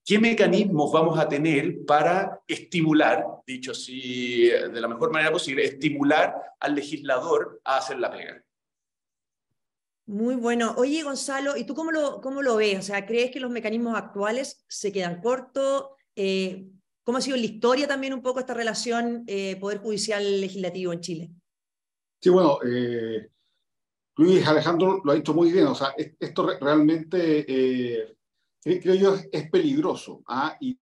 qué 0.03 0.19
mecanismos 0.19 0.91
vamos 0.91 1.19
a 1.19 1.27
tener 1.27 1.85
para 1.85 2.41
estimular, 2.47 3.25
dicho 3.45 3.71
así 3.71 4.47
de 4.47 4.81
la 4.81 4.87
mejor 4.87 5.11
manera 5.11 5.31
posible, 5.31 5.65
estimular 5.65 6.33
al 6.59 6.75
legislador 6.75 7.61
a 7.63 7.77
hacer 7.77 7.99
la 7.99 8.11
pega. 8.11 8.43
Muy 10.07 10.35
bueno. 10.35 10.73
Oye, 10.77 11.03
Gonzalo, 11.03 11.57
¿y 11.57 11.65
tú 11.65 11.75
cómo 11.75 11.91
lo, 11.91 12.21
cómo 12.21 12.41
lo 12.41 12.55
ves? 12.55 12.79
O 12.79 12.81
sea, 12.81 13.05
¿crees 13.05 13.29
que 13.29 13.41
los 13.41 13.51
mecanismos 13.51 13.97
actuales 13.97 14.63
se 14.69 14.93
quedan 14.93 15.21
cortos? 15.21 15.89
Eh, 16.15 16.65
¿Cómo 17.03 17.17
ha 17.17 17.21
sido 17.21 17.35
en 17.35 17.41
la 17.41 17.47
historia 17.47 17.87
también 17.87 18.13
un 18.13 18.21
poco 18.21 18.39
esta 18.39 18.53
relación 18.53 19.23
eh, 19.27 19.57
Poder 19.57 19.79
Judicial-Legislativo 19.79 20.93
en 20.93 21.01
Chile? 21.01 21.31
Sí, 22.21 22.29
bueno, 22.29 22.59
eh, 22.65 23.29
Luis 24.17 24.47
Alejandro 24.47 25.01
lo 25.03 25.11
ha 25.11 25.15
dicho 25.15 25.33
muy 25.33 25.51
bien. 25.51 25.67
O 25.67 25.75
sea, 25.75 25.93
esto 25.97 26.47
realmente, 26.59 27.45
eh, 27.47 28.15
creo 28.63 28.95
yo, 28.95 29.15
es, 29.31 29.49
peligroso. 29.49 30.21
¿ah? 30.27 30.57
Y 30.59 30.77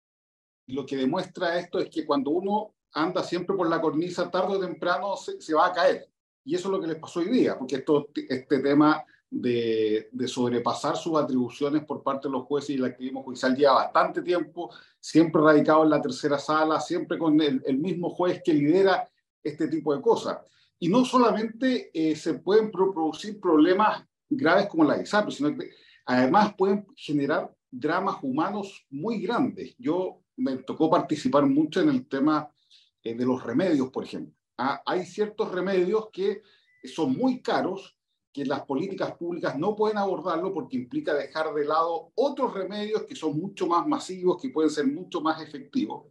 lo 0.68 0.86
que 0.86 0.96
demuestra 0.96 1.58
esto 1.58 1.78
es 1.78 1.90
que 1.90 2.06
cuando 2.06 2.30
uno 2.30 2.74
anda 2.92 3.22
siempre 3.22 3.56
por 3.56 3.68
la 3.68 3.80
cornisa, 3.80 4.30
tarde 4.30 4.56
o 4.56 4.60
temprano 4.60 5.16
se, 5.16 5.54
va 5.54 5.66
a 5.66 5.72
caer. 5.72 6.08
Y 6.44 6.54
eso 6.54 6.68
es 6.68 6.72
lo 6.72 6.80
que 6.80 6.86
les 6.86 6.98
pasó 6.98 7.20
hoy 7.20 7.28
día, 7.28 7.58
porque 7.58 7.76
esto, 7.76 8.08
este 8.28 8.60
tema 8.60 9.04
de, 9.30 10.08
sobrepasar 10.26 10.96
sus 10.96 11.18
atribuciones 11.18 11.84
por 11.84 12.02
parte 12.02 12.28
de 12.28 12.32
los 12.32 12.44
jueces 12.44 12.70
y 12.70 12.74
el 12.74 12.84
activismo 12.84 13.22
judicial 13.22 13.56
lleva 13.56 13.74
bastante 13.74 14.22
tiempo, 14.22 14.70
siempre 15.00 15.42
radicado 15.42 15.82
en 15.82 15.90
la 15.90 16.00
tercera 16.00 16.38
sala, 16.38 16.80
siempre 16.80 17.18
con 17.18 17.40
el, 17.40 17.78
mismo 17.78 18.10
juez 18.10 18.40
que 18.44 18.54
lidera 18.54 19.08
este 19.42 19.68
tipo 19.68 19.94
de 19.94 20.00
cosas. 20.00 20.38
Y 20.78 20.88
no 20.88 21.04
solamente 21.04 21.90
eh, 21.94 22.16
se 22.16 22.34
pueden 22.34 22.70
producir 22.70 23.40
problemas 23.40 24.04
graves 24.28 24.66
como 24.66 24.84
la 24.84 24.96
de 24.96 25.04
ISAPRE, 25.04 25.32
sino 25.32 25.56
que 25.56 25.70
además 26.06 26.54
pueden 26.56 26.86
generar 26.96 27.50
dramas 27.70 28.16
humanos 28.22 28.84
muy 28.90 29.20
grandes. 29.20 29.74
Yo 29.78 30.20
me 30.36 30.56
tocó 30.58 30.90
participar 30.90 31.46
mucho 31.46 31.80
en 31.80 31.88
el 31.90 32.06
tema 32.06 32.50
eh, 33.02 33.14
de 33.14 33.24
los 33.24 33.42
remedios, 33.42 33.90
por 33.90 34.04
ejemplo. 34.04 34.34
Ah, 34.58 34.82
hay 34.86 35.04
ciertos 35.04 35.50
remedios 35.50 36.08
que 36.12 36.42
son 36.84 37.16
muy 37.16 37.40
caros 37.40 37.96
que 38.32 38.44
las 38.44 38.62
políticas 38.62 39.16
públicas 39.16 39.56
no 39.56 39.76
pueden 39.76 39.96
abordarlo 39.96 40.52
porque 40.52 40.76
implica 40.76 41.14
dejar 41.14 41.54
de 41.54 41.64
lado 41.64 42.10
otros 42.16 42.52
remedios 42.52 43.04
que 43.04 43.14
son 43.14 43.38
mucho 43.38 43.68
más 43.68 43.86
masivos, 43.86 44.42
que 44.42 44.50
pueden 44.50 44.70
ser 44.70 44.88
mucho 44.88 45.20
más 45.20 45.40
efectivos. 45.40 46.06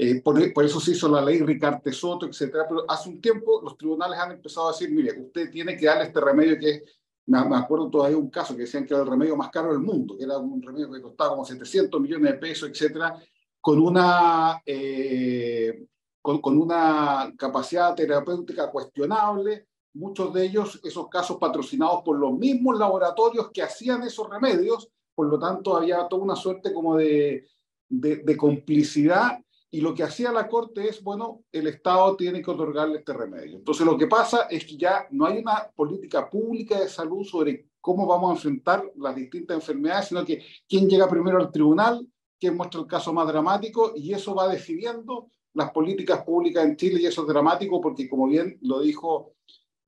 Eh, 0.00 0.20
por, 0.22 0.64
eso 0.64 0.78
se 0.78 0.92
hizo 0.92 1.08
la 1.08 1.20
ley 1.20 1.40
Ricarte 1.40 1.92
Soto, 1.92 2.26
etcétera. 2.26 2.66
Pero 2.68 2.84
hace 2.88 3.08
un 3.08 3.20
tiempo 3.20 3.60
los 3.60 3.76
tribunales 3.76 4.16
han 4.16 4.30
empezado 4.30 4.68
a 4.68 4.72
decir, 4.72 4.90
mire, 4.92 5.20
usted 5.20 5.50
tiene 5.50 5.76
que 5.76 5.86
darle 5.86 6.04
este 6.04 6.20
remedio 6.20 6.56
que 6.56 6.84
me, 7.26 7.44
me 7.44 7.56
acuerdo 7.56 7.90
todavía 7.90 8.16
un 8.16 8.30
caso 8.30 8.54
que 8.54 8.62
decían 8.62 8.86
que 8.86 8.94
era 8.94 9.02
el 9.02 9.10
remedio 9.10 9.36
más 9.36 9.50
caro 9.50 9.72
del 9.72 9.80
mundo, 9.80 10.16
que 10.16 10.22
era 10.22 10.38
un 10.38 10.62
remedio 10.62 10.92
que 10.92 11.02
costaba 11.02 11.30
como 11.30 11.44
700 11.44 12.00
millones 12.00 12.30
de 12.30 12.38
pesos, 12.38 12.68
etcétera, 12.68 13.20
con 13.60 13.80
una, 13.80 14.62
eh, 14.64 15.86
con, 16.22 16.40
con 16.40 16.56
una 16.56 17.34
capacidad 17.36 17.92
terapéutica 17.96 18.70
cuestionable, 18.70 19.66
muchos 19.94 20.32
de 20.32 20.44
ellos, 20.46 20.80
esos 20.84 21.08
casos 21.08 21.38
patrocinados 21.38 22.02
por 22.04 22.16
los 22.16 22.38
mismos 22.38 22.78
laboratorios 22.78 23.50
que 23.50 23.62
hacían 23.62 24.04
esos 24.04 24.30
remedios, 24.30 24.88
por 25.12 25.26
lo 25.26 25.40
tanto 25.40 25.76
había 25.76 26.06
toda 26.06 26.22
una 26.22 26.36
suerte 26.36 26.72
como 26.72 26.96
de, 26.96 27.48
de, 27.88 28.18
de 28.18 28.36
complicidad 28.36 29.40
y 29.70 29.80
lo 29.80 29.94
que 29.94 30.02
hacía 30.02 30.32
la 30.32 30.48
Corte 30.48 30.88
es, 30.88 31.02
bueno, 31.02 31.44
el 31.52 31.66
Estado 31.66 32.16
tiene 32.16 32.40
que 32.40 32.50
otorgarle 32.50 32.98
este 32.98 33.12
remedio. 33.12 33.58
Entonces 33.58 33.84
lo 33.84 33.98
que 33.98 34.06
pasa 34.06 34.42
es 34.50 34.64
que 34.64 34.76
ya 34.76 35.06
no 35.10 35.26
hay 35.26 35.38
una 35.38 35.70
política 35.74 36.28
pública 36.30 36.80
de 36.80 36.88
salud 36.88 37.24
sobre 37.24 37.68
cómo 37.80 38.06
vamos 38.06 38.30
a 38.30 38.34
enfrentar 38.34 38.90
las 38.96 39.14
distintas 39.14 39.56
enfermedades, 39.56 40.08
sino 40.08 40.24
que 40.24 40.42
quién 40.66 40.88
llega 40.88 41.08
primero 41.08 41.38
al 41.38 41.52
tribunal, 41.52 42.06
quién 42.40 42.56
muestra 42.56 42.80
el 42.80 42.86
caso 42.86 43.12
más 43.12 43.28
dramático, 43.28 43.92
y 43.94 44.12
eso 44.12 44.34
va 44.34 44.48
decidiendo 44.48 45.30
las 45.52 45.70
políticas 45.70 46.22
públicas 46.22 46.64
en 46.64 46.76
Chile, 46.76 47.00
y 47.02 47.06
eso 47.06 47.22
es 47.22 47.28
dramático 47.28 47.80
porque, 47.80 48.08
como 48.08 48.26
bien 48.26 48.58
lo 48.62 48.80
dijo 48.80 49.34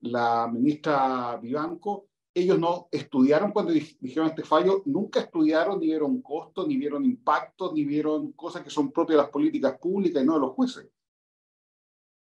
la 0.00 0.48
ministra 0.52 1.38
Vivanco, 1.40 2.09
ellos 2.34 2.58
no 2.58 2.88
estudiaron 2.90 3.52
cuando 3.52 3.72
dijeron 3.72 4.28
este 4.28 4.44
fallo, 4.44 4.82
nunca 4.86 5.20
estudiaron, 5.20 5.80
ni 5.80 5.86
vieron 5.86 6.22
costos, 6.22 6.68
ni 6.68 6.76
vieron 6.76 7.04
impactos, 7.04 7.72
ni 7.72 7.84
vieron 7.84 8.32
cosas 8.32 8.62
que 8.62 8.70
son 8.70 8.92
propias 8.92 9.16
de 9.16 9.22
las 9.22 9.30
políticas 9.30 9.78
públicas 9.78 10.22
y 10.22 10.26
no 10.26 10.34
de 10.34 10.40
los 10.40 10.52
jueces. 10.52 10.88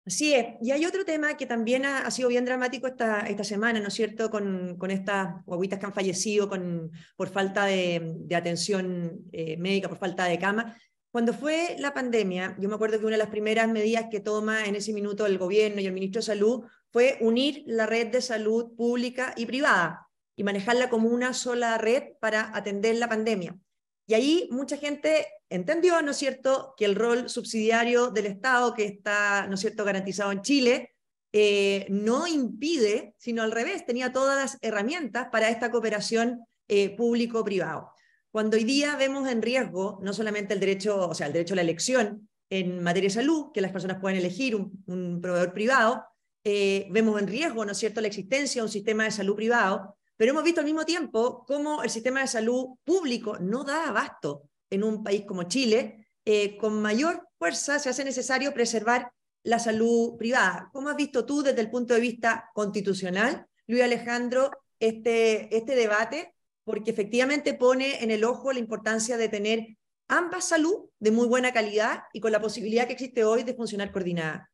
Así 0.06 0.34
es. 0.34 0.56
Y 0.60 0.70
hay 0.70 0.84
otro 0.84 1.04
tema 1.04 1.34
que 1.34 1.46
también 1.46 1.86
ha, 1.86 2.00
ha 2.00 2.10
sido 2.10 2.28
bien 2.28 2.44
dramático 2.44 2.86
esta, 2.86 3.20
esta 3.20 3.42
semana, 3.42 3.80
¿no 3.80 3.88
es 3.88 3.94
cierto?, 3.94 4.30
con, 4.30 4.76
con 4.76 4.90
estas 4.90 5.42
guaguitas 5.46 5.78
que 5.78 5.86
han 5.86 5.94
fallecido 5.94 6.48
con, 6.48 6.90
por 7.16 7.28
falta 7.28 7.64
de, 7.64 8.14
de 8.16 8.36
atención 8.36 9.22
eh, 9.32 9.56
médica, 9.56 9.88
por 9.88 9.96
falta 9.96 10.26
de 10.26 10.38
cama. 10.38 10.76
Cuando 11.10 11.32
fue 11.32 11.76
la 11.78 11.94
pandemia, 11.94 12.56
yo 12.58 12.68
me 12.68 12.74
acuerdo 12.74 12.98
que 12.98 13.06
una 13.06 13.14
de 13.14 13.22
las 13.22 13.30
primeras 13.30 13.70
medidas 13.70 14.06
que 14.10 14.20
toma 14.20 14.66
en 14.66 14.74
ese 14.74 14.92
minuto 14.92 15.24
el 15.24 15.38
gobierno 15.38 15.80
y 15.80 15.86
el 15.86 15.92
ministro 15.92 16.18
de 16.18 16.26
Salud 16.26 16.64
fue 16.94 17.18
unir 17.20 17.64
la 17.66 17.86
red 17.86 18.12
de 18.12 18.22
salud 18.22 18.76
pública 18.76 19.34
y 19.36 19.46
privada 19.46 20.06
y 20.36 20.44
manejarla 20.44 20.88
como 20.88 21.08
una 21.08 21.34
sola 21.34 21.76
red 21.76 22.12
para 22.20 22.56
atender 22.56 22.94
la 22.94 23.08
pandemia. 23.08 23.58
Y 24.06 24.14
ahí 24.14 24.48
mucha 24.52 24.76
gente 24.76 25.26
entendió, 25.50 26.00
¿no 26.02 26.12
es 26.12 26.16
cierto?, 26.18 26.72
que 26.76 26.84
el 26.84 26.94
rol 26.94 27.28
subsidiario 27.28 28.12
del 28.12 28.26
Estado, 28.26 28.74
que 28.74 28.84
está, 28.84 29.48
¿no 29.48 29.54
es 29.54 29.60
cierto?, 29.60 29.84
garantizado 29.84 30.30
en 30.30 30.42
Chile, 30.42 30.94
eh, 31.32 31.84
no 31.88 32.28
impide, 32.28 33.16
sino 33.18 33.42
al 33.42 33.50
revés, 33.50 33.84
tenía 33.84 34.12
todas 34.12 34.36
las 34.36 34.58
herramientas 34.62 35.26
para 35.32 35.48
esta 35.48 35.72
cooperación 35.72 36.46
eh, 36.68 36.94
público-privado. 36.96 37.90
Cuando 38.30 38.56
hoy 38.56 38.62
día 38.62 38.94
vemos 38.94 39.28
en 39.28 39.42
riesgo 39.42 39.98
no 40.00 40.12
solamente 40.12 40.54
el 40.54 40.60
derecho, 40.60 41.08
o 41.08 41.14
sea, 41.14 41.26
el 41.26 41.32
derecho 41.32 41.54
a 41.54 41.56
la 41.56 41.62
elección 41.62 42.28
en 42.50 42.84
materia 42.84 43.08
de 43.08 43.14
salud, 43.14 43.50
que 43.52 43.60
las 43.60 43.72
personas 43.72 43.98
pueden 44.00 44.16
elegir 44.16 44.54
un, 44.54 44.84
un 44.86 45.20
proveedor 45.20 45.52
privado, 45.52 46.04
eh, 46.44 46.86
vemos 46.90 47.20
en 47.20 47.26
riesgo, 47.26 47.64
¿no 47.64 47.72
es 47.72 47.78
cierto?, 47.78 48.00
la 48.00 48.08
existencia 48.08 48.60
de 48.60 48.66
un 48.66 48.72
sistema 48.72 49.04
de 49.04 49.10
salud 49.10 49.34
privado, 49.34 49.96
pero 50.16 50.30
hemos 50.30 50.44
visto 50.44 50.60
al 50.60 50.66
mismo 50.66 50.84
tiempo 50.84 51.44
cómo 51.46 51.82
el 51.82 51.90
sistema 51.90 52.20
de 52.20 52.28
salud 52.28 52.76
público 52.84 53.38
no 53.40 53.64
da 53.64 53.88
abasto 53.88 54.48
en 54.70 54.84
un 54.84 55.02
país 55.02 55.24
como 55.26 55.44
Chile. 55.44 56.08
Eh, 56.24 56.56
con 56.56 56.80
mayor 56.80 57.28
fuerza 57.38 57.78
se 57.78 57.90
hace 57.90 58.04
necesario 58.04 58.54
preservar 58.54 59.10
la 59.42 59.58
salud 59.58 60.16
privada. 60.16 60.70
¿Cómo 60.72 60.88
has 60.88 60.96
visto 60.96 61.26
tú 61.26 61.42
desde 61.42 61.60
el 61.60 61.70
punto 61.70 61.94
de 61.94 62.00
vista 62.00 62.50
constitucional, 62.54 63.46
Luis 63.66 63.82
Alejandro, 63.82 64.50
este, 64.78 65.54
este 65.54 65.74
debate 65.74 66.34
porque 66.64 66.90
efectivamente 66.90 67.54
pone 67.54 68.02
en 68.02 68.10
el 68.10 68.24
ojo 68.24 68.52
la 68.52 68.58
importancia 68.58 69.16
de 69.16 69.28
tener 69.28 69.76
ambas 70.08 70.48
salud 70.48 70.88
de 70.98 71.10
muy 71.10 71.28
buena 71.28 71.52
calidad 71.52 72.04
y 72.12 72.20
con 72.20 72.32
la 72.32 72.40
posibilidad 72.40 72.86
que 72.86 72.94
existe 72.94 73.24
hoy 73.24 73.42
de 73.42 73.54
funcionar 73.54 73.92
coordinada. 73.92 74.50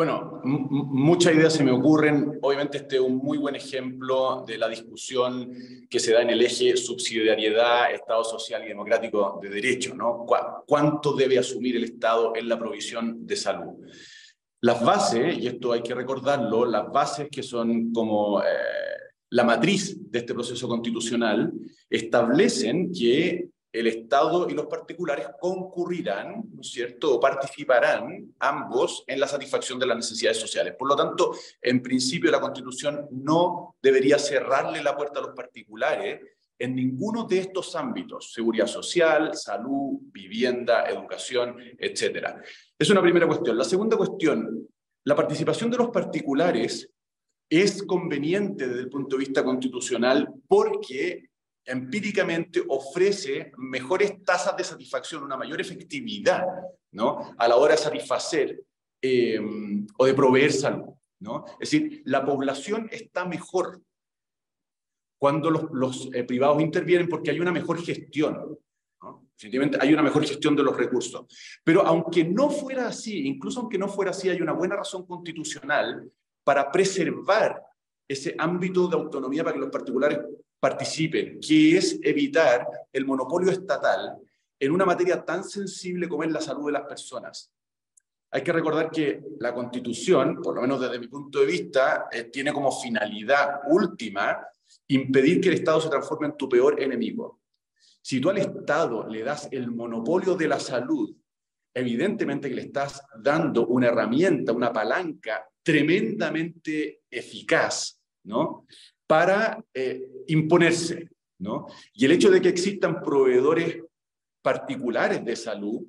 Bueno, 0.00 0.40
muchas 0.44 1.34
ideas 1.34 1.52
se 1.52 1.62
me 1.62 1.72
ocurren. 1.72 2.38
Obviamente 2.40 2.78
este 2.78 2.96
es 2.96 3.02
un 3.02 3.18
muy 3.18 3.36
buen 3.36 3.54
ejemplo 3.54 4.42
de 4.46 4.56
la 4.56 4.66
discusión 4.66 5.52
que 5.90 6.00
se 6.00 6.14
da 6.14 6.22
en 6.22 6.30
el 6.30 6.40
eje 6.40 6.74
subsidiariedad, 6.74 7.92
Estado 7.92 8.24
social 8.24 8.64
y 8.64 8.68
democrático 8.68 9.38
de 9.42 9.50
derecho, 9.50 9.94
¿no? 9.94 10.24
¿Cuánto 10.66 11.12
debe 11.12 11.38
asumir 11.38 11.76
el 11.76 11.84
Estado 11.84 12.34
en 12.34 12.48
la 12.48 12.58
provisión 12.58 13.26
de 13.26 13.36
salud? 13.36 13.74
Las 14.62 14.82
bases, 14.82 15.36
y 15.36 15.48
esto 15.48 15.70
hay 15.70 15.82
que 15.82 15.94
recordarlo, 15.94 16.64
las 16.64 16.90
bases 16.90 17.28
que 17.30 17.42
son 17.42 17.92
como... 17.92 18.40
Eh, 18.40 18.46
la 19.32 19.44
matriz 19.44 19.98
de 20.10 20.20
este 20.20 20.32
proceso 20.32 20.66
constitucional 20.66 21.52
establecen 21.90 22.90
que 22.90 23.50
el 23.72 23.86
Estado 23.86 24.48
y 24.48 24.54
los 24.54 24.66
particulares 24.66 25.28
concurrirán, 25.38 26.44
¿no 26.52 26.60
es 26.60 26.70
cierto?, 26.70 27.14
o 27.14 27.20
participarán 27.20 28.34
ambos 28.38 29.04
en 29.06 29.20
la 29.20 29.28
satisfacción 29.28 29.78
de 29.78 29.86
las 29.86 29.96
necesidades 29.96 30.38
sociales. 30.38 30.74
Por 30.78 30.88
lo 30.88 30.96
tanto, 30.96 31.32
en 31.62 31.80
principio 31.80 32.30
la 32.30 32.40
Constitución 32.40 33.06
no 33.12 33.76
debería 33.80 34.18
cerrarle 34.18 34.82
la 34.82 34.96
puerta 34.96 35.20
a 35.20 35.22
los 35.22 35.34
particulares 35.34 36.20
en 36.58 36.74
ninguno 36.74 37.24
de 37.24 37.38
estos 37.38 37.74
ámbitos, 37.74 38.32
seguridad 38.32 38.66
social, 38.66 39.34
salud, 39.34 39.98
vivienda, 40.12 40.84
educación, 40.84 41.56
etc. 41.78 42.36
Es 42.78 42.90
una 42.90 43.00
primera 43.00 43.26
cuestión. 43.26 43.56
La 43.56 43.64
segunda 43.64 43.96
cuestión, 43.96 44.68
la 45.04 45.16
participación 45.16 45.70
de 45.70 45.78
los 45.78 45.88
particulares 45.88 46.90
es 47.48 47.82
conveniente 47.82 48.68
desde 48.68 48.82
el 48.82 48.90
punto 48.90 49.16
de 49.16 49.24
vista 49.24 49.42
constitucional 49.42 50.28
porque 50.46 51.29
empíricamente 51.64 52.62
ofrece 52.68 53.52
mejores 53.58 54.22
tasas 54.24 54.56
de 54.56 54.64
satisfacción, 54.64 55.22
una 55.22 55.36
mayor 55.36 55.60
efectividad 55.60 56.44
¿no? 56.92 57.34
a 57.36 57.48
la 57.48 57.56
hora 57.56 57.74
de 57.74 57.80
satisfacer 57.80 58.62
eh, 59.02 59.40
o 59.96 60.06
de 60.06 60.14
proveer 60.14 60.52
salud. 60.52 60.94
¿no? 61.20 61.44
Es 61.60 61.70
decir, 61.70 62.02
la 62.06 62.24
población 62.24 62.88
está 62.90 63.24
mejor 63.24 63.80
cuando 65.18 65.50
los, 65.50 65.64
los 65.72 66.08
eh, 66.14 66.24
privados 66.24 66.62
intervienen 66.62 67.08
porque 67.08 67.30
hay 67.30 67.40
una 67.40 67.52
mejor 67.52 67.82
gestión. 67.82 68.58
¿no? 69.02 69.26
hay 69.80 69.92
una 69.92 70.02
mejor 70.02 70.26
gestión 70.26 70.56
de 70.56 70.62
los 70.62 70.76
recursos. 70.76 71.26
Pero 71.64 71.86
aunque 71.86 72.24
no 72.24 72.50
fuera 72.50 72.88
así, 72.88 73.26
incluso 73.26 73.60
aunque 73.60 73.78
no 73.78 73.88
fuera 73.88 74.10
así, 74.10 74.28
hay 74.28 74.40
una 74.40 74.52
buena 74.52 74.76
razón 74.76 75.06
constitucional 75.06 76.10
para 76.44 76.70
preservar 76.70 77.62
ese 78.08 78.34
ámbito 78.38 78.88
de 78.88 78.96
autonomía 78.96 79.44
para 79.44 79.54
que 79.54 79.60
los 79.60 79.70
particulares 79.70 80.18
participen, 80.60 81.40
que 81.40 81.78
es 81.78 81.98
evitar 82.02 82.68
el 82.92 83.06
monopolio 83.06 83.50
estatal 83.50 84.16
en 84.58 84.72
una 84.72 84.84
materia 84.84 85.24
tan 85.24 85.42
sensible 85.42 86.08
como 86.08 86.22
es 86.22 86.30
la 86.30 86.40
salud 86.40 86.66
de 86.66 86.72
las 86.72 86.86
personas. 86.86 87.50
Hay 88.30 88.42
que 88.42 88.52
recordar 88.52 88.90
que 88.90 89.22
la 89.40 89.52
Constitución, 89.52 90.40
por 90.40 90.54
lo 90.54 90.62
menos 90.62 90.80
desde 90.80 91.00
mi 91.00 91.08
punto 91.08 91.40
de 91.40 91.46
vista, 91.46 92.08
eh, 92.12 92.24
tiene 92.24 92.52
como 92.52 92.70
finalidad 92.70 93.62
última 93.68 94.46
impedir 94.88 95.40
que 95.40 95.48
el 95.48 95.54
Estado 95.56 95.80
se 95.80 95.88
transforme 95.88 96.28
en 96.28 96.36
tu 96.36 96.48
peor 96.48 96.80
enemigo. 96.80 97.40
Si 98.02 98.20
tú 98.20 98.30
al 98.30 98.38
Estado 98.38 99.06
le 99.08 99.22
das 99.22 99.48
el 99.50 99.70
monopolio 99.70 100.36
de 100.36 100.46
la 100.46 100.60
salud, 100.60 101.14
evidentemente 101.74 102.48
que 102.48 102.54
le 102.54 102.62
estás 102.62 103.02
dando 103.18 103.66
una 103.66 103.88
herramienta, 103.88 104.52
una 104.52 104.72
palanca 104.72 105.48
tremendamente 105.62 107.02
eficaz, 107.10 108.00
¿no? 108.24 108.66
Para 109.10 109.58
eh, 109.74 110.08
imponerse, 110.28 111.08
¿no? 111.40 111.66
Y 111.94 112.04
el 112.04 112.12
hecho 112.12 112.30
de 112.30 112.40
que 112.40 112.48
existan 112.48 113.02
proveedores 113.02 113.82
particulares 114.40 115.24
de 115.24 115.34
salud 115.34 115.82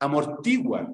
amortigua. 0.00 0.90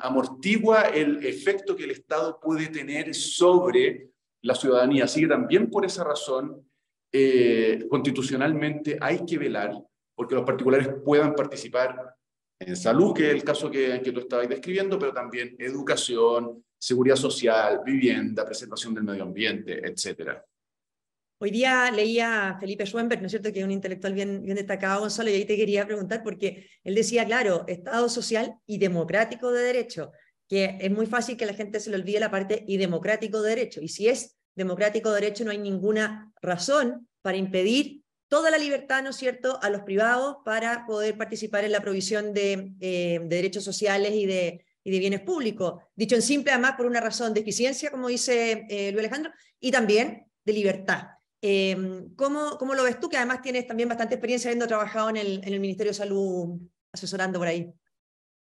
Amortigua 0.00 0.82
el 0.82 1.24
efecto 1.24 1.74
que 1.74 1.84
el 1.84 1.92
Estado 1.92 2.38
puede 2.38 2.66
tener 2.68 3.14
sobre 3.14 4.10
la 4.42 4.54
ciudadanía. 4.54 5.04
Así 5.04 5.22
que 5.22 5.28
también 5.28 5.70
por 5.70 5.86
esa 5.86 6.04
razón, 6.04 6.68
eh, 7.10 7.86
constitucionalmente 7.88 8.98
hay 9.00 9.24
que 9.24 9.38
velar 9.38 9.72
porque 10.14 10.34
los 10.34 10.44
particulares 10.44 10.90
puedan 11.02 11.34
participar 11.34 12.14
en 12.58 12.76
salud, 12.76 13.14
que 13.14 13.28
es 13.28 13.34
el 13.34 13.44
caso 13.44 13.70
que, 13.70 14.02
que 14.02 14.12
tú 14.12 14.20
estabas 14.20 14.48
describiendo, 14.50 14.98
pero 14.98 15.14
también 15.14 15.56
educación, 15.58 16.62
seguridad 16.78 17.16
social, 17.16 17.80
vivienda, 17.84 18.44
preservación 18.44 18.94
del 18.94 19.04
medio 19.04 19.22
ambiente, 19.22 19.80
etc. 19.86 20.42
Hoy 21.38 21.50
día 21.50 21.90
leía 21.90 22.48
a 22.48 22.58
Felipe 22.58 22.86
Schwemberg, 22.86 23.20
¿no 23.20 23.26
es 23.26 23.32
cierto?, 23.32 23.52
que 23.52 23.58
es 23.58 23.64
un 23.64 23.70
intelectual 23.70 24.14
bien, 24.14 24.42
bien 24.42 24.56
destacado, 24.56 25.00
Gonzalo, 25.00 25.28
y 25.28 25.34
ahí 25.34 25.44
te 25.44 25.56
quería 25.56 25.84
preguntar, 25.84 26.22
porque 26.22 26.66
él 26.82 26.94
decía, 26.94 27.26
claro, 27.26 27.64
Estado 27.68 28.08
social 28.08 28.54
y 28.66 28.78
democrático 28.78 29.52
de 29.52 29.62
derecho, 29.62 30.12
que 30.48 30.78
es 30.80 30.90
muy 30.90 31.04
fácil 31.04 31.36
que 31.36 31.44
la 31.44 31.52
gente 31.52 31.78
se 31.78 31.90
le 31.90 31.96
olvide 31.96 32.20
la 32.20 32.30
parte 32.30 32.64
y 32.66 32.78
democrático 32.78 33.42
de 33.42 33.50
derecho. 33.50 33.82
Y 33.82 33.88
si 33.88 34.08
es 34.08 34.38
democrático 34.54 35.10
de 35.10 35.20
derecho, 35.20 35.44
no 35.44 35.50
hay 35.50 35.58
ninguna 35.58 36.32
razón 36.40 37.06
para 37.20 37.36
impedir 37.36 38.00
toda 38.28 38.50
la 38.50 38.56
libertad, 38.56 39.02
¿no 39.02 39.10
es 39.10 39.16
cierto?, 39.16 39.58
a 39.62 39.68
los 39.68 39.82
privados 39.82 40.38
para 40.42 40.86
poder 40.86 41.18
participar 41.18 41.64
en 41.64 41.72
la 41.72 41.82
provisión 41.82 42.32
de, 42.32 42.72
eh, 42.80 43.20
de 43.22 43.36
derechos 43.36 43.62
sociales 43.62 44.14
y 44.14 44.24
de, 44.24 44.64
y 44.82 44.90
de 44.90 44.98
bienes 44.98 45.20
públicos. 45.20 45.82
Dicho 45.94 46.14
en 46.14 46.22
simple, 46.22 46.52
además, 46.52 46.76
por 46.78 46.86
una 46.86 47.00
razón 47.02 47.34
de 47.34 47.40
eficiencia, 47.40 47.90
como 47.90 48.08
dice 48.08 48.64
eh, 48.70 48.90
Luis 48.92 49.00
Alejandro, 49.00 49.32
y 49.60 49.70
también 49.70 50.26
de 50.42 50.52
libertad. 50.54 51.08
Eh, 51.42 52.06
¿cómo, 52.16 52.56
¿cómo, 52.58 52.74
lo 52.74 52.84
ves 52.84 52.98
tú, 52.98 53.08
que 53.08 53.16
además 53.16 53.42
tienes 53.42 53.66
también 53.66 53.88
bastante 53.88 54.14
experiencia 54.14 54.48
habiendo 54.48 54.66
trabajado 54.66 55.10
en 55.10 55.16
el, 55.16 55.40
en 55.44 55.52
el 55.52 55.60
Ministerio 55.60 55.90
de 55.90 55.98
Salud, 55.98 56.58
asesorando 56.92 57.38
por 57.38 57.48
ahí? 57.48 57.72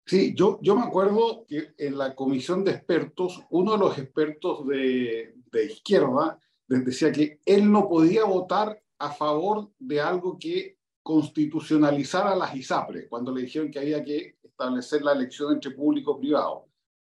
Sí, 0.04 0.34
yo, 0.34 0.58
yo 0.62 0.74
me 0.74 0.82
acuerdo 0.82 1.46
que 1.48 1.74
en 1.78 1.96
la 1.96 2.14
comisión 2.14 2.64
de 2.64 2.72
expertos, 2.72 3.40
uno 3.50 3.72
de 3.72 3.78
los 3.78 3.98
expertos 3.98 4.66
de, 4.66 5.34
de 5.50 5.64
izquierda 5.64 6.38
decía 6.66 7.12
que 7.12 7.40
él 7.44 7.70
no 7.70 7.88
podía 7.88 8.24
votar 8.24 8.80
a 8.98 9.10
favor 9.10 9.70
de 9.78 10.00
algo 10.00 10.38
que 10.38 10.78
constitucionalizara 11.02 12.36
las 12.36 12.54
ISAPRES, 12.54 13.08
cuando 13.08 13.32
le 13.32 13.42
dijeron 13.42 13.70
que 13.70 13.80
había 13.80 14.04
que 14.04 14.36
establecer 14.42 15.02
la 15.02 15.12
elección 15.12 15.52
entre 15.52 15.72
público 15.72 16.16
y 16.16 16.20
privado. 16.22 16.66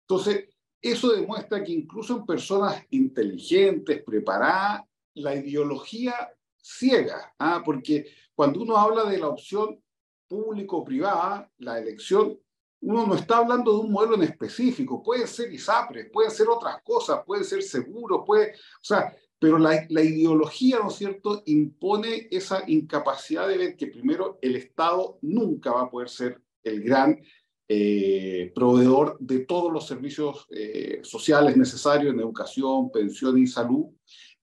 Entonces, 0.08 0.48
eso 0.80 1.12
demuestra 1.12 1.62
que 1.62 1.72
incluso 1.72 2.16
en 2.16 2.26
personas 2.26 2.82
inteligentes, 2.90 4.02
preparadas, 4.02 4.82
la 5.14 5.34
ideología 5.34 6.14
ciega, 6.60 7.34
¿ah? 7.38 7.62
porque 7.64 8.06
cuando 8.34 8.62
uno 8.62 8.76
habla 8.76 9.04
de 9.04 9.18
la 9.18 9.28
opción 9.28 9.80
público-privada, 10.28 11.50
la 11.58 11.78
elección, 11.78 12.38
uno 12.80 13.06
no 13.06 13.14
está 13.14 13.38
hablando 13.38 13.72
de 13.72 13.78
un 13.80 13.92
modelo 13.92 14.16
en 14.16 14.24
específico, 14.24 15.02
puede 15.02 15.26
ser 15.26 15.52
ISAPRES, 15.52 16.10
pueden 16.12 16.30
ser 16.30 16.48
otras 16.48 16.82
cosas, 16.82 17.20
puede 17.24 17.44
ser 17.44 17.62
seguro, 17.62 18.24
puede, 18.24 18.52
o 18.52 18.84
sea, 18.84 19.14
pero 19.38 19.58
la, 19.58 19.86
la, 19.88 20.02
ideología, 20.02 20.78
¿no 20.78 20.88
es 20.88 20.96
cierto?, 20.96 21.42
impone 21.46 22.28
esa 22.30 22.62
incapacidad 22.66 23.46
de 23.48 23.58
ver 23.58 23.76
que 23.76 23.88
primero 23.88 24.38
el 24.40 24.56
Estado 24.56 25.18
nunca 25.22 25.72
va 25.72 25.82
a 25.82 25.90
poder 25.90 26.08
ser 26.08 26.40
el 26.62 26.82
gran 26.82 27.20
eh, 27.66 28.52
proveedor 28.54 29.16
de 29.20 29.40
todos 29.40 29.72
los 29.72 29.86
servicios 29.86 30.46
eh, 30.50 31.00
sociales 31.02 31.56
necesarios 31.56 32.12
en 32.12 32.20
educación, 32.20 32.90
pensión 32.90 33.38
y 33.38 33.46
salud, 33.46 33.86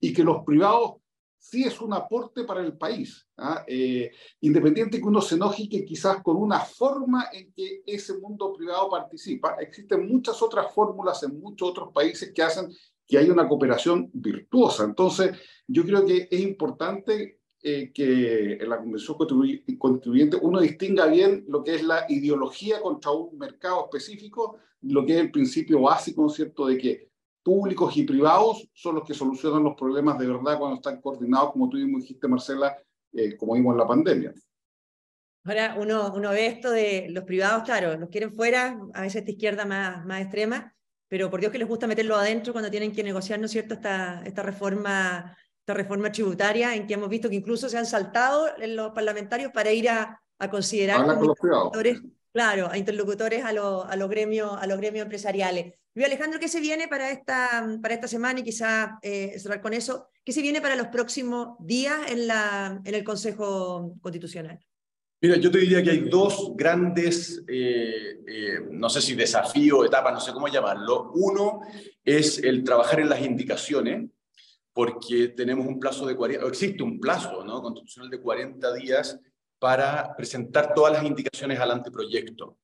y 0.02 0.12
que 0.12 0.24
los 0.24 0.44
privados 0.44 0.96
sí 1.38 1.64
es 1.64 1.80
un 1.82 1.94
aporte 1.94 2.44
para 2.44 2.62
el 2.62 2.78
país, 2.78 3.28
¿ah? 3.38 3.64
eh, 3.68 4.12
independiente 4.42 5.00
que 5.00 5.08
uno 5.08 5.22
se 5.22 5.36
enoje 5.36 5.68
que 5.70 5.84
quizás 5.84 6.22
con 6.22 6.38
una 6.38 6.60
forma 6.60 7.30
en 7.34 7.52
que 7.54 7.82
ese 7.86 8.18
mundo 8.20 8.54
privado 8.54 8.90
participa, 8.90 9.56
existen 9.60 10.08
muchas 10.08 10.42
otras 10.42 10.72
fórmulas 10.74 11.24
en 11.24 11.40
muchos 11.40 11.70
otros 11.70 11.90
países 11.94 12.32
que 12.34 12.44
hacen 12.44 12.68
que 13.08 13.18
haya 13.18 13.34
una 13.34 13.48
cooperación 13.48 14.10
virtuosa. 14.14 14.86
Entonces, 14.86 15.38
yo 15.68 15.84
creo 15.84 16.06
que 16.06 16.30
es 16.32 16.40
importante 16.40 17.42
eh, 17.62 17.92
que 17.94 18.54
en 18.54 18.70
la 18.70 18.78
Convención 18.78 19.18
Constituyente 19.78 20.38
uno 20.42 20.62
distinga 20.62 21.08
bien 21.08 21.44
lo 21.48 21.64
que 21.64 21.76
es 21.76 21.84
la 21.84 22.06
ideología 22.08 22.82
contra 22.82 23.12
un 23.12 23.38
mercado 23.38 23.84
específico, 23.84 24.60
lo 24.82 25.06
que 25.06 25.16
es 25.16 25.20
el 25.20 25.32
principio 25.32 25.82
básico, 25.82 26.22
¿no 26.22 26.28
es 26.28 26.36
cierto?, 26.36 26.68
de 26.68 26.78
que 26.78 27.11
públicos 27.44 27.96
y 27.98 28.04
privados 28.04 28.70
son 28.74 28.96
los 28.96 29.04
que 29.06 29.14
solucionan 29.14 29.64
los 29.64 29.76
problemas 29.76 30.18
de 30.18 30.28
verdad 30.28 30.58
cuando 30.58 30.76
están 30.76 31.02
coordinados, 31.02 31.52
como 31.52 31.70
tú 31.70 31.78
mismo 31.78 32.00
dijiste, 32.00 32.28
Marcela, 32.28 32.78
eh, 33.14 33.36
como 33.36 33.54
vimos 33.54 33.74
en 33.74 33.78
la 33.78 33.88
pandemia. 33.88 34.34
Ahora 35.44 35.76
uno, 35.80 36.14
uno 36.14 36.30
ve 36.30 36.46
esto 36.46 36.70
de 36.70 37.08
los 37.10 37.24
privados, 37.24 37.64
claro, 37.64 37.98
los 37.98 38.10
quieren 38.10 38.34
fuera, 38.34 38.80
a 38.94 39.02
veces 39.02 39.26
de 39.26 39.32
izquierda 39.32 39.66
más, 39.66 40.06
más 40.06 40.22
extrema, 40.22 40.76
pero 41.08 41.30
por 41.30 41.40
Dios 41.40 41.52
que 41.52 41.58
les 41.58 41.68
gusta 41.68 41.88
meterlo 41.88 42.16
adentro 42.16 42.54
cuando 42.54 42.70
tienen 42.70 42.94
que 42.94 43.04
negociar, 43.04 43.40
¿no 43.40 43.48
es 43.48 43.52
cierto?, 43.52 43.74
esta, 43.74 44.22
esta, 44.24 44.44
reforma, 44.44 45.36
esta 45.60 45.74
reforma 45.74 46.12
tributaria 46.12 46.76
en 46.76 46.86
que 46.86 46.94
hemos 46.94 47.10
visto 47.10 47.30
que 47.30 47.36
incluso 47.36 47.68
se 47.68 47.78
han 47.78 47.88
saltado 47.88 48.50
los 48.68 48.92
parlamentarios 48.92 49.52
para 49.52 49.72
ir 49.72 49.90
a, 49.90 50.22
a 50.38 50.50
considerar 50.50 51.06
como 51.06 51.26
interlocutores, 51.26 52.02
claro, 52.32 52.68
a 52.70 52.78
interlocutores 52.78 53.44
a, 53.44 53.50
a, 53.50 53.96
los 53.96 54.10
gremios, 54.10 54.52
a 54.58 54.68
los 54.68 54.78
gremios 54.78 55.04
empresariales. 55.04 55.74
Luis 55.94 56.08
Alejandro, 56.08 56.40
¿qué 56.40 56.48
se 56.48 56.62
viene 56.62 56.88
para 56.88 57.12
esta, 57.12 57.68
para 57.82 57.94
esta 57.94 58.08
semana 58.08 58.40
y 58.40 58.44
quizá 58.44 58.98
eh, 59.02 59.38
cerrar 59.38 59.62
con 59.62 59.74
eso? 59.74 60.08
¿Qué 60.24 60.32
se 60.32 60.42
viene 60.42 60.62
para 60.62 60.78
los 60.78 60.88
próximos 60.88 61.58
días 61.60 62.10
en, 62.10 62.28
la, 62.28 62.82
en 62.84 62.96
el 62.96 63.04
Consejo 63.04 63.98
Constitucional? 64.00 64.58
Mira, 65.20 65.36
yo 65.36 65.52
te 65.52 65.60
diría 65.60 65.84
que 65.84 65.92
hay 65.92 66.10
dos 66.10 66.54
grandes, 66.56 67.44
eh, 67.48 68.22
eh, 68.26 68.60
no 68.72 68.90
sé 68.90 69.02
si 69.02 69.16
desafío, 69.16 69.84
etapas, 69.84 70.14
no 70.14 70.20
sé 70.22 70.32
cómo 70.32 70.48
llamarlo. 70.48 71.12
Uno 71.14 71.60
es 72.04 72.40
el 72.40 72.64
trabajar 72.64 73.02
en 73.02 73.10
las 73.10 73.22
indicaciones, 73.22 74.10
porque 74.74 75.28
tenemos 75.28 75.68
un 75.68 75.78
plazo 75.78 76.08
de 76.08 76.16
40, 76.16 76.48
existe 76.48 76.82
un 76.82 77.00
plazo 77.02 77.44
¿no? 77.44 77.62
constitucional 77.62 78.10
de 78.10 78.22
40 78.22 78.74
días 78.76 79.20
para 79.60 80.16
presentar 80.16 80.74
todas 80.74 80.94
las 80.94 81.04
indicaciones 81.04 81.60
al 81.60 81.72
anteproyecto, 81.72 82.58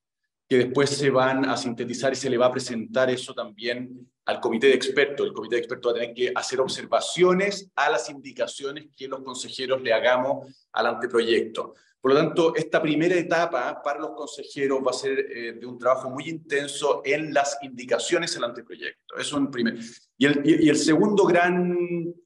que 0.47 0.57
después 0.57 0.89
se 0.89 1.09
van 1.09 1.45
a 1.49 1.57
sintetizar 1.57 2.13
y 2.13 2.15
se 2.15 2.29
le 2.29 2.37
va 2.37 2.45
a 2.45 2.51
presentar 2.51 3.09
eso 3.09 3.33
también 3.33 4.09
al 4.25 4.39
comité 4.39 4.67
de 4.67 4.73
expertos. 4.73 5.27
El 5.27 5.33
comité 5.33 5.55
de 5.55 5.61
expertos 5.61 5.91
va 5.91 5.97
a 5.97 5.99
tener 5.99 6.15
que 6.15 6.31
hacer 6.33 6.61
observaciones 6.61 7.69
a 7.75 7.89
las 7.89 8.09
indicaciones 8.09 8.87
que 8.95 9.07
los 9.07 9.21
consejeros 9.21 9.81
le 9.81 9.93
hagamos 9.93 10.67
al 10.71 10.87
anteproyecto. 10.87 11.73
Por 11.99 12.13
lo 12.13 12.19
tanto, 12.19 12.55
esta 12.55 12.81
primera 12.81 13.15
etapa 13.15 13.81
para 13.81 13.99
los 13.99 14.11
consejeros 14.11 14.79
va 14.85 14.91
a 14.91 14.93
ser 14.93 15.19
eh, 15.19 15.53
de 15.53 15.65
un 15.65 15.77
trabajo 15.77 16.09
muy 16.09 16.29
intenso 16.29 17.01
en 17.03 17.33
las 17.33 17.57
indicaciones 17.61 18.33
del 18.33 18.45
anteproyecto. 18.45 19.17
Es 19.17 19.33
un 19.33 19.49
primer. 19.49 19.77
Y 20.17 20.25
el, 20.25 20.41
y, 20.45 20.69
el 20.69 20.77
segundo 20.77 21.25
gran 21.25 21.75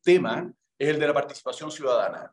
tema 0.03 0.53
es 0.77 0.89
el 0.89 0.99
de 0.99 1.07
la 1.07 1.13
participación 1.13 1.71
ciudadana, 1.71 2.31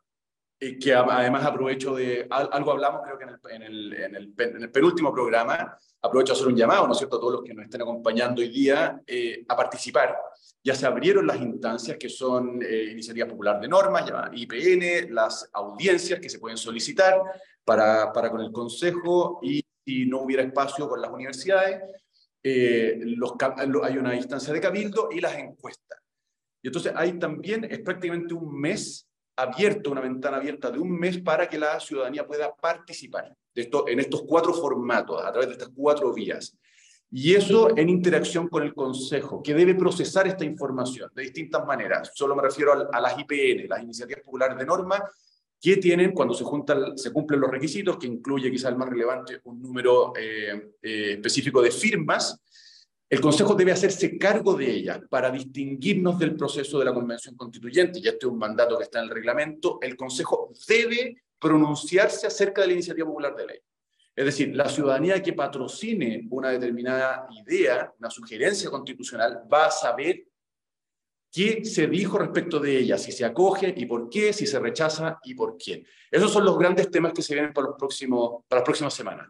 que 0.59 0.93
además 0.93 1.45
aprovecho 1.45 1.95
de, 1.95 2.27
algo 2.29 2.71
hablamos 2.71 3.01
creo 3.03 3.17
que 3.17 3.23
en 3.23 3.29
el, 3.29 3.39
en 3.49 3.63
el, 3.63 3.93
en 3.93 4.15
el, 4.15 4.33
en 4.37 4.63
el 4.63 4.71
penúltimo 4.71 5.13
programa, 5.13 5.77
aprovecho 6.01 6.33
a 6.33 6.35
hacer 6.35 6.47
un 6.47 6.55
llamado, 6.55 6.85
¿no 6.85 6.93
es 6.93 6.97
cierto?, 6.97 7.17
a 7.17 7.19
todos 7.19 7.33
los 7.33 7.43
que 7.43 7.53
nos 7.53 7.65
estén 7.65 7.81
acompañando 7.81 8.41
hoy 8.41 8.49
día 8.49 9.01
eh, 9.07 9.45
a 9.47 9.55
participar. 9.55 10.17
Ya 10.61 10.75
se 10.75 10.85
abrieron 10.85 11.25
las 11.25 11.39
instancias 11.39 11.97
que 11.97 12.09
son 12.09 12.61
eh, 12.61 12.89
Iniciativa 12.91 13.27
Popular 13.27 13.59
de 13.61 13.67
Normas, 13.67 14.05
llamada 14.05 14.31
IPN, 14.33 15.13
las 15.13 15.49
audiencias 15.53 16.19
que 16.19 16.29
se 16.29 16.39
pueden 16.39 16.57
solicitar 16.57 17.21
para, 17.63 18.11
para 18.11 18.29
con 18.29 18.41
el 18.41 18.51
Consejo 18.51 19.39
y 19.41 19.63
si 19.85 20.05
no 20.05 20.21
hubiera 20.21 20.43
espacio 20.43 20.89
con 20.89 21.01
las 21.01 21.11
universidades, 21.11 21.81
eh, 22.43 22.99
los, 23.01 23.33
hay 23.83 23.97
una 23.97 24.15
instancia 24.15 24.53
de 24.53 24.61
cabildo 24.61 25.09
y 25.11 25.19
las 25.19 25.35
encuestas. 25.37 25.99
Y 26.61 26.67
entonces 26.67 26.93
hay 26.95 27.17
también, 27.17 27.63
es 27.63 27.79
prácticamente 27.79 28.33
un 28.33 28.59
mes 28.59 29.08
abierto, 29.41 29.91
una 29.91 30.01
ventana 30.01 30.37
abierta 30.37 30.69
de 30.71 30.79
un 30.79 30.91
mes 30.91 31.19
para 31.19 31.47
que 31.47 31.57
la 31.57 31.79
ciudadanía 31.79 32.25
pueda 32.25 32.53
participar 32.55 33.35
de 33.53 33.61
esto, 33.61 33.87
en 33.87 33.99
estos 33.99 34.23
cuatro 34.23 34.53
formatos, 34.53 35.23
a 35.23 35.31
través 35.31 35.47
de 35.49 35.53
estas 35.53 35.69
cuatro 35.75 36.13
vías. 36.13 36.55
Y 37.11 37.33
eso 37.33 37.75
en 37.75 37.89
interacción 37.89 38.47
con 38.47 38.63
el 38.63 38.75
Consejo, 38.75 39.41
que 39.41 39.55
debe 39.55 39.73
procesar 39.73 40.27
esta 40.27 40.45
información 40.45 41.09
de 41.15 41.23
distintas 41.23 41.65
maneras. 41.65 42.11
Solo 42.13 42.35
me 42.35 42.43
refiero 42.43 42.89
a, 42.91 43.01
las 43.01 43.17
IPN, 43.17 43.67
las 43.67 43.81
Iniciativas 43.81 44.23
Populares 44.23 44.57
de 44.57 44.65
Norma, 44.65 45.03
que 45.59 45.77
tienen, 45.77 46.11
cuando 46.11 46.33
se, 46.33 46.43
juntan, 46.43 46.97
se 46.97 47.11
cumplen 47.11 47.39
los 47.39 47.49
requisitos, 47.49 47.97
que 47.97 48.07
incluye 48.07 48.51
quizá 48.51 48.69
el 48.69 48.77
más 48.77 48.89
relevante, 48.89 49.41
un 49.45 49.61
número 49.61 50.13
eh, 50.15 50.73
eh, 50.81 51.13
específico 51.13 51.61
de 51.61 51.71
firmas, 51.71 52.39
el 53.09 53.21
Consejo 53.21 53.55
debe 53.55 53.71
hacerse 53.71 54.17
cargo 54.19 54.53
de 54.53 54.69
ella 54.69 55.01
para 55.09 55.31
distinguirnos 55.31 56.19
del 56.19 56.35
proceso 56.35 56.77
de 56.77 56.85
la 56.85 56.93
Convención 56.93 57.35
Constituyente, 57.35 57.99
y 57.99 58.07
este 58.07 58.25
es 58.27 58.31
un 58.31 58.37
mandato 58.37 58.77
que 58.77 58.83
está 58.83 58.99
en 58.99 59.05
el 59.05 59.11
reglamento, 59.11 59.79
el 59.81 59.97
Consejo 59.97 60.51
debe 60.67 61.23
pronunciarse 61.39 62.27
acerca 62.27 62.61
de 62.61 62.67
la 62.67 62.73
iniciativa 62.73 63.07
popular 63.07 63.35
de 63.35 63.47
ley. 63.47 63.57
Es 64.15 64.25
decir, 64.25 64.55
la 64.55 64.69
ciudadanía 64.69 65.23
que 65.23 65.33
patrocine 65.33 66.27
una 66.29 66.49
determinada 66.49 67.27
idea, 67.31 67.91
una 67.97 68.11
sugerencia 68.11 68.69
constitucional, 68.69 69.43
va 69.51 69.67
a 69.67 69.71
saber 69.71 70.25
qué 71.31 71.63
se 71.65 71.87
dijo 71.87 72.17
respecto 72.17 72.59
de 72.59 72.77
ella, 72.77 72.97
si 72.97 73.11
se 73.11 73.25
acoge 73.25 73.73
y 73.75 73.85
por 73.85 74.09
qué, 74.09 74.33
si 74.33 74.45
se 74.45 74.59
rechaza 74.59 75.19
y 75.23 75.33
por 75.33 75.57
quién. 75.57 75.83
Esos 76.11 76.31
son 76.31 76.45
los 76.45 76.59
grandes 76.59 76.91
temas 76.91 77.13
que 77.13 77.21
se 77.21 77.33
vienen 77.33 77.53
para, 77.53 77.69
para 77.69 78.59
las 78.59 78.63
próximas 78.63 78.93
semanas. 78.93 79.29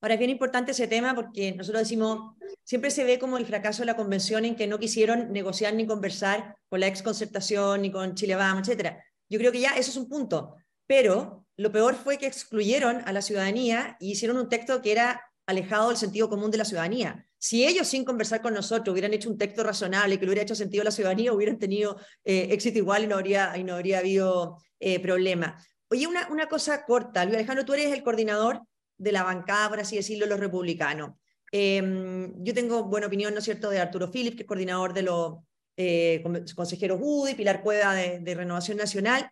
Ahora 0.00 0.14
es 0.14 0.18
bien 0.18 0.30
importante 0.30 0.70
ese 0.72 0.86
tema 0.86 1.14
porque 1.14 1.52
nosotros 1.52 1.82
decimos, 1.82 2.36
siempre 2.62 2.90
se 2.90 3.04
ve 3.04 3.18
como 3.18 3.36
el 3.36 3.46
fracaso 3.46 3.82
de 3.82 3.86
la 3.86 3.96
convención 3.96 4.44
en 4.44 4.54
que 4.54 4.68
no 4.68 4.78
quisieron 4.78 5.32
negociar 5.32 5.74
ni 5.74 5.86
conversar 5.86 6.56
con 6.68 6.80
la 6.80 6.86
ex 6.86 7.02
concertación 7.02 7.82
ni 7.82 7.90
con 7.90 8.14
Chile 8.14 8.36
Vamos, 8.36 8.68
etc. 8.68 8.96
Yo 9.28 9.38
creo 9.38 9.50
que 9.50 9.60
ya 9.60 9.70
eso 9.70 9.90
es 9.90 9.96
un 9.96 10.08
punto, 10.08 10.54
pero 10.86 11.44
lo 11.56 11.72
peor 11.72 11.96
fue 11.96 12.16
que 12.16 12.26
excluyeron 12.26 13.02
a 13.06 13.12
la 13.12 13.22
ciudadanía 13.22 13.96
y 13.98 14.12
hicieron 14.12 14.38
un 14.38 14.48
texto 14.48 14.80
que 14.82 14.92
era 14.92 15.20
alejado 15.46 15.88
del 15.88 15.96
sentido 15.96 16.28
común 16.28 16.50
de 16.52 16.58
la 16.58 16.64
ciudadanía. 16.64 17.26
Si 17.36 17.66
ellos 17.66 17.88
sin 17.88 18.04
conversar 18.04 18.40
con 18.42 18.54
nosotros 18.54 18.92
hubieran 18.92 19.14
hecho 19.14 19.30
un 19.30 19.38
texto 19.38 19.64
razonable 19.64 20.18
que 20.18 20.26
le 20.26 20.30
hubiera 20.30 20.42
hecho 20.42 20.54
sentido 20.54 20.82
a 20.82 20.84
la 20.84 20.90
ciudadanía, 20.90 21.32
hubieran 21.32 21.58
tenido 21.58 21.96
eh, 22.24 22.48
éxito 22.50 22.78
igual 22.78 23.04
y 23.04 23.06
no 23.08 23.16
habría, 23.16 23.56
y 23.56 23.64
no 23.64 23.74
habría 23.74 23.98
habido 23.98 24.58
eh, 24.78 25.00
problema. 25.00 25.58
Oye, 25.90 26.06
una, 26.06 26.28
una 26.28 26.48
cosa 26.48 26.84
corta, 26.84 27.24
Luis 27.24 27.36
Alejandro, 27.36 27.64
tú 27.64 27.72
eres 27.72 27.92
el 27.92 28.02
coordinador 28.02 28.60
de 28.98 29.12
la 29.12 29.22
bancada, 29.22 29.68
por 29.70 29.80
así 29.80 29.96
decirlo, 29.96 30.26
los 30.26 30.40
republicanos. 30.40 31.12
Em, 31.50 32.32
yo 32.44 32.52
tengo 32.52 32.84
buena 32.84 33.06
opinión, 33.06 33.32
¿no 33.32 33.38
es 33.38 33.44
cierto?, 33.44 33.70
de 33.70 33.78
Arturo 33.80 34.10
Phillips, 34.10 34.36
que 34.36 34.42
es 34.42 34.48
coordinador 34.48 34.92
de 34.92 35.02
los 35.02 35.38
eh, 35.76 36.22
consejeros 36.54 36.98
UDI, 37.00 37.34
Pilar 37.34 37.62
Cueva 37.62 37.94
de, 37.94 38.34
Renovación 38.34 38.76
Nacional. 38.76 39.30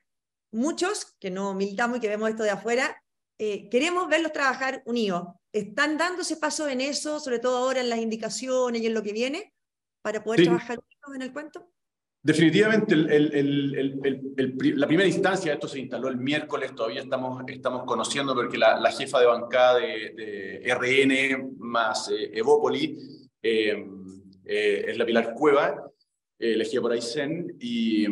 Muchos 0.52 1.16
que 1.18 1.30
no 1.30 1.54
militamos 1.54 1.98
y 1.98 2.00
que 2.00 2.08
vemos 2.08 2.30
esto 2.30 2.44
de 2.44 2.50
afuera, 2.50 3.02
eh, 3.38 3.68
queremos 3.68 4.08
verlos 4.08 4.32
trabajar 4.32 4.82
unidos. 4.86 5.28
¿Están 5.52 5.98
dándose 5.98 6.36
paso 6.36 6.68
en 6.68 6.80
eso, 6.80 7.20
sobre 7.20 7.38
todo 7.38 7.58
ahora 7.58 7.80
en 7.80 7.90
las 7.90 7.98
indicaciones 7.98 8.80
y 8.80 8.86
en 8.86 8.94
lo 8.94 9.02
que 9.02 9.12
viene, 9.12 9.52
para 10.02 10.22
poder 10.22 10.44
trabajar 10.44 10.78
unidos 10.78 11.16
en 11.16 11.22
el 11.22 11.32
cuento? 11.32 11.68
Definitivamente, 12.26 12.96
la 12.96 14.86
primera 14.88 15.06
instancia 15.06 15.52
de 15.52 15.54
esto 15.54 15.68
se 15.68 15.78
instaló 15.78 16.08
el 16.08 16.16
miércoles, 16.16 16.74
todavía 16.74 17.02
estamos, 17.02 17.44
estamos 17.46 17.84
conociendo 17.84 18.34
porque 18.34 18.58
la, 18.58 18.90
jefa 18.90 19.20
de 19.20 19.26
bancada 19.26 19.78
de, 19.78 20.60
RN 20.74 21.54
más 21.58 22.10
eh, 22.10 22.32
Evópoli 22.34 22.98
eh, 23.40 23.76
eh, 24.44 24.84
es 24.88 24.98
la 24.98 25.06
Pilar 25.06 25.34
Cueva, 25.34 25.88
elegida 26.36 26.80
por 26.80 26.90
Aysén, 26.90 27.56
y, 27.60 28.06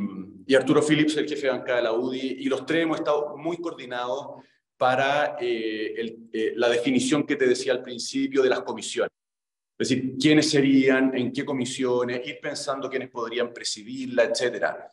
y, 0.47 0.55
Arturo 0.55 0.81
Phillips, 0.81 1.17
el 1.17 1.29
jefe 1.29 1.49
de 1.49 1.53
bancada 1.53 1.79
de 1.79 1.83
la 1.83 1.93
UDI, 1.95 2.37
y 2.39 2.45
los 2.45 2.65
tres 2.65 2.85
hemos 2.85 2.99
estado 2.99 3.37
muy 3.37 3.57
coordinados 3.57 4.45
para 4.77 5.37
la 5.41 6.69
definición 6.69 7.27
que 7.27 7.35
te 7.35 7.49
decía 7.49 7.73
al 7.73 7.83
principio 7.83 8.43
de 8.45 8.51
las 8.51 8.61
comisiones. 8.61 9.11
Es 9.77 9.89
decir, 9.89 10.15
quiénes 10.21 10.51
serían, 10.51 11.17
en 11.17 11.33
qué 11.33 11.45
comisiones, 11.45 12.27
ir 12.27 12.39
pensando 12.41 12.89
quiénes 12.89 13.11
podrían 13.11 13.53
presidirla, 13.53 14.25
etcétera. 14.25 14.91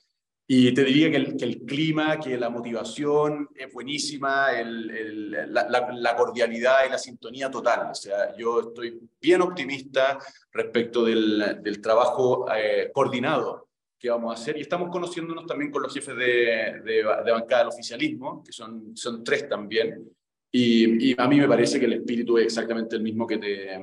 Y 0.47 0.73
te 0.73 0.83
diría 0.83 1.09
que 1.09 1.17
el, 1.17 1.61
clima, 1.65 2.19
que 2.19 2.37
la 2.37 2.49
motivación 2.49 3.47
es 3.55 3.71
buenísima, 3.71 4.47
la, 4.51 6.15
cordialidad 6.17 6.79
y 6.85 6.91
la 6.91 6.97
sintonía 6.97 7.49
total. 7.49 7.91
O 7.91 7.95
sea, 7.95 8.35
yo 8.35 8.59
estoy 8.59 8.99
bien 9.21 9.41
optimista 9.41 10.17
respecto 10.51 11.05
del, 11.05 11.79
trabajo 11.81 12.47
eh, 12.53 12.89
coordinado 12.91 13.69
que 13.97 14.09
vamos 14.09 14.31
a 14.31 14.41
hacer. 14.41 14.57
Y 14.57 14.61
estamos 14.61 14.89
conociéndonos 14.89 15.45
también 15.45 15.71
con 15.71 15.83
los 15.83 15.93
jefes 15.93 16.17
de, 16.17 16.81
de, 16.83 16.95
de 17.23 17.31
bancada 17.31 17.59
del 17.59 17.69
oficialismo, 17.69 18.43
que 18.43 18.51
son, 18.51 18.97
son 18.97 19.23
tres 19.23 19.47
también. 19.47 20.11
Y, 20.51 21.11
y, 21.11 21.15
a 21.17 21.29
mí 21.29 21.39
me 21.39 21.47
parece 21.47 21.79
que 21.79 21.85
el 21.85 21.93
espíritu 21.93 22.37
es 22.37 22.45
exactamente 22.47 22.97
el 22.97 23.03
mismo 23.03 23.25
que 23.25 23.37
te, 23.37 23.79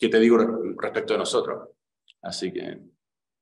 que 0.00 0.08
te 0.08 0.18
digo 0.18 0.38
respecto 0.78 1.12
de 1.12 1.18
nosotros. 1.18 1.68
Así 2.22 2.50
que... 2.50 2.80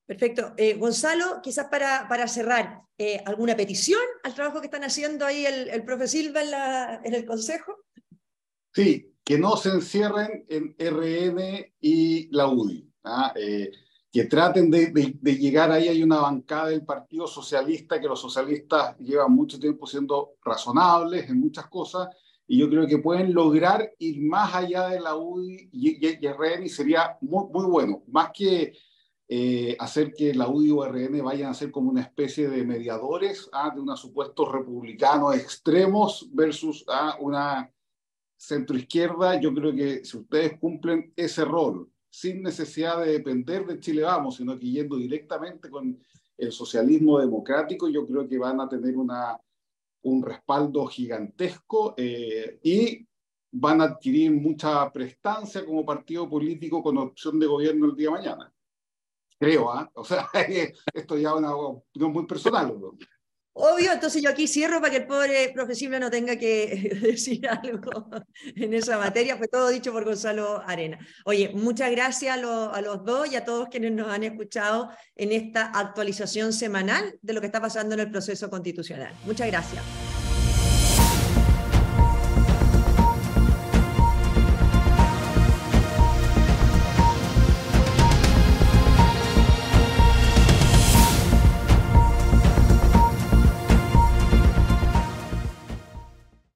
Perfecto. 0.05 0.55
Eh, 0.57 0.75
Gonzalo, 0.75 1.41
quizás 1.43 1.69
para, 1.71 2.09
para 2.09 2.27
cerrar, 2.27 2.83
eh, 2.99 3.23
¿alguna 3.25 3.55
petición 3.55 4.01
al 4.25 4.35
trabajo 4.35 4.61
que 4.61 4.67
están 4.67 4.83
haciendo 4.83 5.25
ahí 5.25 5.47
el, 5.47 5.69
el 5.69 5.85
profe 5.85 6.09
Silva 6.09 6.43
en, 6.43 6.51
la, 6.51 7.01
en 7.05 7.15
el 7.15 7.25
Consejo? 7.25 7.85
Sí, 8.75 9.15
que 9.23 9.39
no 9.39 9.57
se 9.57 9.69
encierren 9.69 10.47
en 10.49 10.75
RN 10.79 11.75
y 11.81 12.29
la 12.35 12.49
UDI. 12.49 12.91
¿ah? 13.05 13.33
Eh, 13.37 13.71
que 14.11 14.25
traten 14.25 14.71
de, 14.71 14.87
de, 14.87 15.15
de, 15.21 15.37
llegar 15.37 15.71
ahí. 15.71 15.87
Hay 15.87 16.03
una 16.03 16.21
bancada 16.21 16.71
del 16.71 16.85
Partido 16.85 17.27
Socialista, 17.27 18.01
que 18.01 18.09
los 18.09 18.21
socialistas 18.21 18.97
llevan 18.99 19.33
mucho 19.33 19.61
tiempo 19.61 19.87
siendo 19.87 20.37
razonables 20.43 21.29
en 21.29 21.39
muchas 21.39 21.69
cosas, 21.69 22.09
y 22.51 22.59
yo 22.59 22.71
creo 22.71 22.87
que 22.87 22.99
pueden 22.99 23.35
lograr 23.35 23.93
ir 23.99 24.23
más 24.23 24.55
allá 24.55 24.89
de 24.89 25.01
la 25.01 25.15
UDI 25.15 25.69
y, 25.71 26.07
y, 26.07 26.19
y 26.21 26.29
RN 26.29 26.65
y 26.65 26.69
sería 26.71 27.19
muy, 27.21 27.45
muy 27.53 27.67
bueno, 27.67 28.03
más 28.09 28.31
que 28.33 28.73
eh, 29.29 29.77
hacer 29.79 30.15
que 30.15 30.35
la 30.35 30.49
UDI 30.49 30.71
o 30.71 30.85
RN 30.87 31.23
vayan 31.23 31.51
a 31.51 31.55
ser 31.55 31.71
como 31.71 31.91
una 31.91 32.01
especie 32.01 32.49
de 32.49 32.65
mediadores 32.65 33.51
¿ah? 33.53 33.71
de 33.75 33.83
unos 33.83 34.01
supuestos 34.01 34.51
republicanos 34.51 35.37
extremos 35.37 36.27
versus 36.33 36.87
¿ah? 36.89 37.19
una 37.21 37.71
centroizquierda, 38.39 39.39
yo 39.39 39.53
creo 39.53 39.75
que 39.75 40.03
si 40.05 40.17
ustedes 40.17 40.59
cumplen 40.59 41.13
ese 41.15 41.45
rol 41.45 41.91
sin 42.09 42.43
necesidad 42.43 43.05
de 43.05 43.13
depender 43.13 43.67
de 43.67 43.79
Chile 43.79 44.03
Vamos, 44.03 44.37
sino 44.37 44.59
que 44.59 44.71
yendo 44.71 44.97
directamente 44.97 45.69
con 45.69 46.01
el 46.39 46.53
socialismo 46.53 47.19
democrático, 47.19 47.89
yo 47.89 48.07
creo 48.07 48.27
que 48.27 48.39
van 48.39 48.61
a 48.63 48.69
tener 48.69 48.97
una 48.97 49.39
un 50.09 50.23
respaldo 50.23 50.87
gigantesco 50.87 51.95
eh, 51.97 52.59
y 52.63 53.07
van 53.51 53.81
a 53.81 53.85
adquirir 53.85 54.31
mucha 54.33 54.91
prestancia 54.93 55.65
como 55.65 55.85
partido 55.85 56.29
político 56.29 56.83
con 56.83 56.99
opción 56.99 57.39
de 57.39 57.47
gobierno 57.47 57.87
el 57.87 57.97
día 57.97 58.09
de 58.09 58.13
mañana. 58.13 58.53
Creo, 59.39 59.71
¿ah? 59.71 59.91
O 59.95 60.05
sea, 60.05 60.29
esto 60.95 61.17
ya 61.17 61.31
es 61.31 61.37
una 61.37 61.55
opinión 61.55 62.13
muy 62.13 62.27
personal. 62.27 62.79
¿no? 62.79 62.97
Obvio, 63.61 63.93
entonces 63.93 64.23
yo 64.23 64.31
aquí 64.31 64.47
cierro 64.47 64.81
para 64.81 64.93
que 64.93 64.99
el 64.99 65.07
pobre 65.09 65.51
profesible 65.53 65.99
no 65.99 66.11
tenga 66.11 66.37
que 66.37 66.97
decir 67.03 67.49
algo 67.49 68.09
en 68.55 68.73
esa 68.73 68.99
materia. 68.99 69.37
Fue 69.37 69.49
todo 69.49 69.69
dicho 69.69 69.93
por 69.93 70.05
Gonzalo 70.05 70.63
Arena. 70.65 70.97
Oye, 71.25 71.51
muchas 71.53 71.91
gracias 71.91 72.39
a, 72.39 72.81
los 72.81 73.05
dos 73.05 73.33
y 73.33 73.35
a 73.35 73.45
todos 73.45 73.69
quienes 73.69 73.91
nos 73.91 74.07
han 74.09 74.23
escuchado 74.23 74.91
en 75.17 75.33
esta 75.33 75.73
actualización 75.73 76.53
semanal 76.53 77.19
de 77.21 77.33
lo 77.33 77.41
que 77.41 77.47
está 77.47 77.61
pasando 77.61 77.95
en 77.95 78.01
el 78.01 78.11
proceso 78.13 78.49
constitucional. 78.49 79.13
Muchas 79.27 79.49
gracias. 79.49 79.83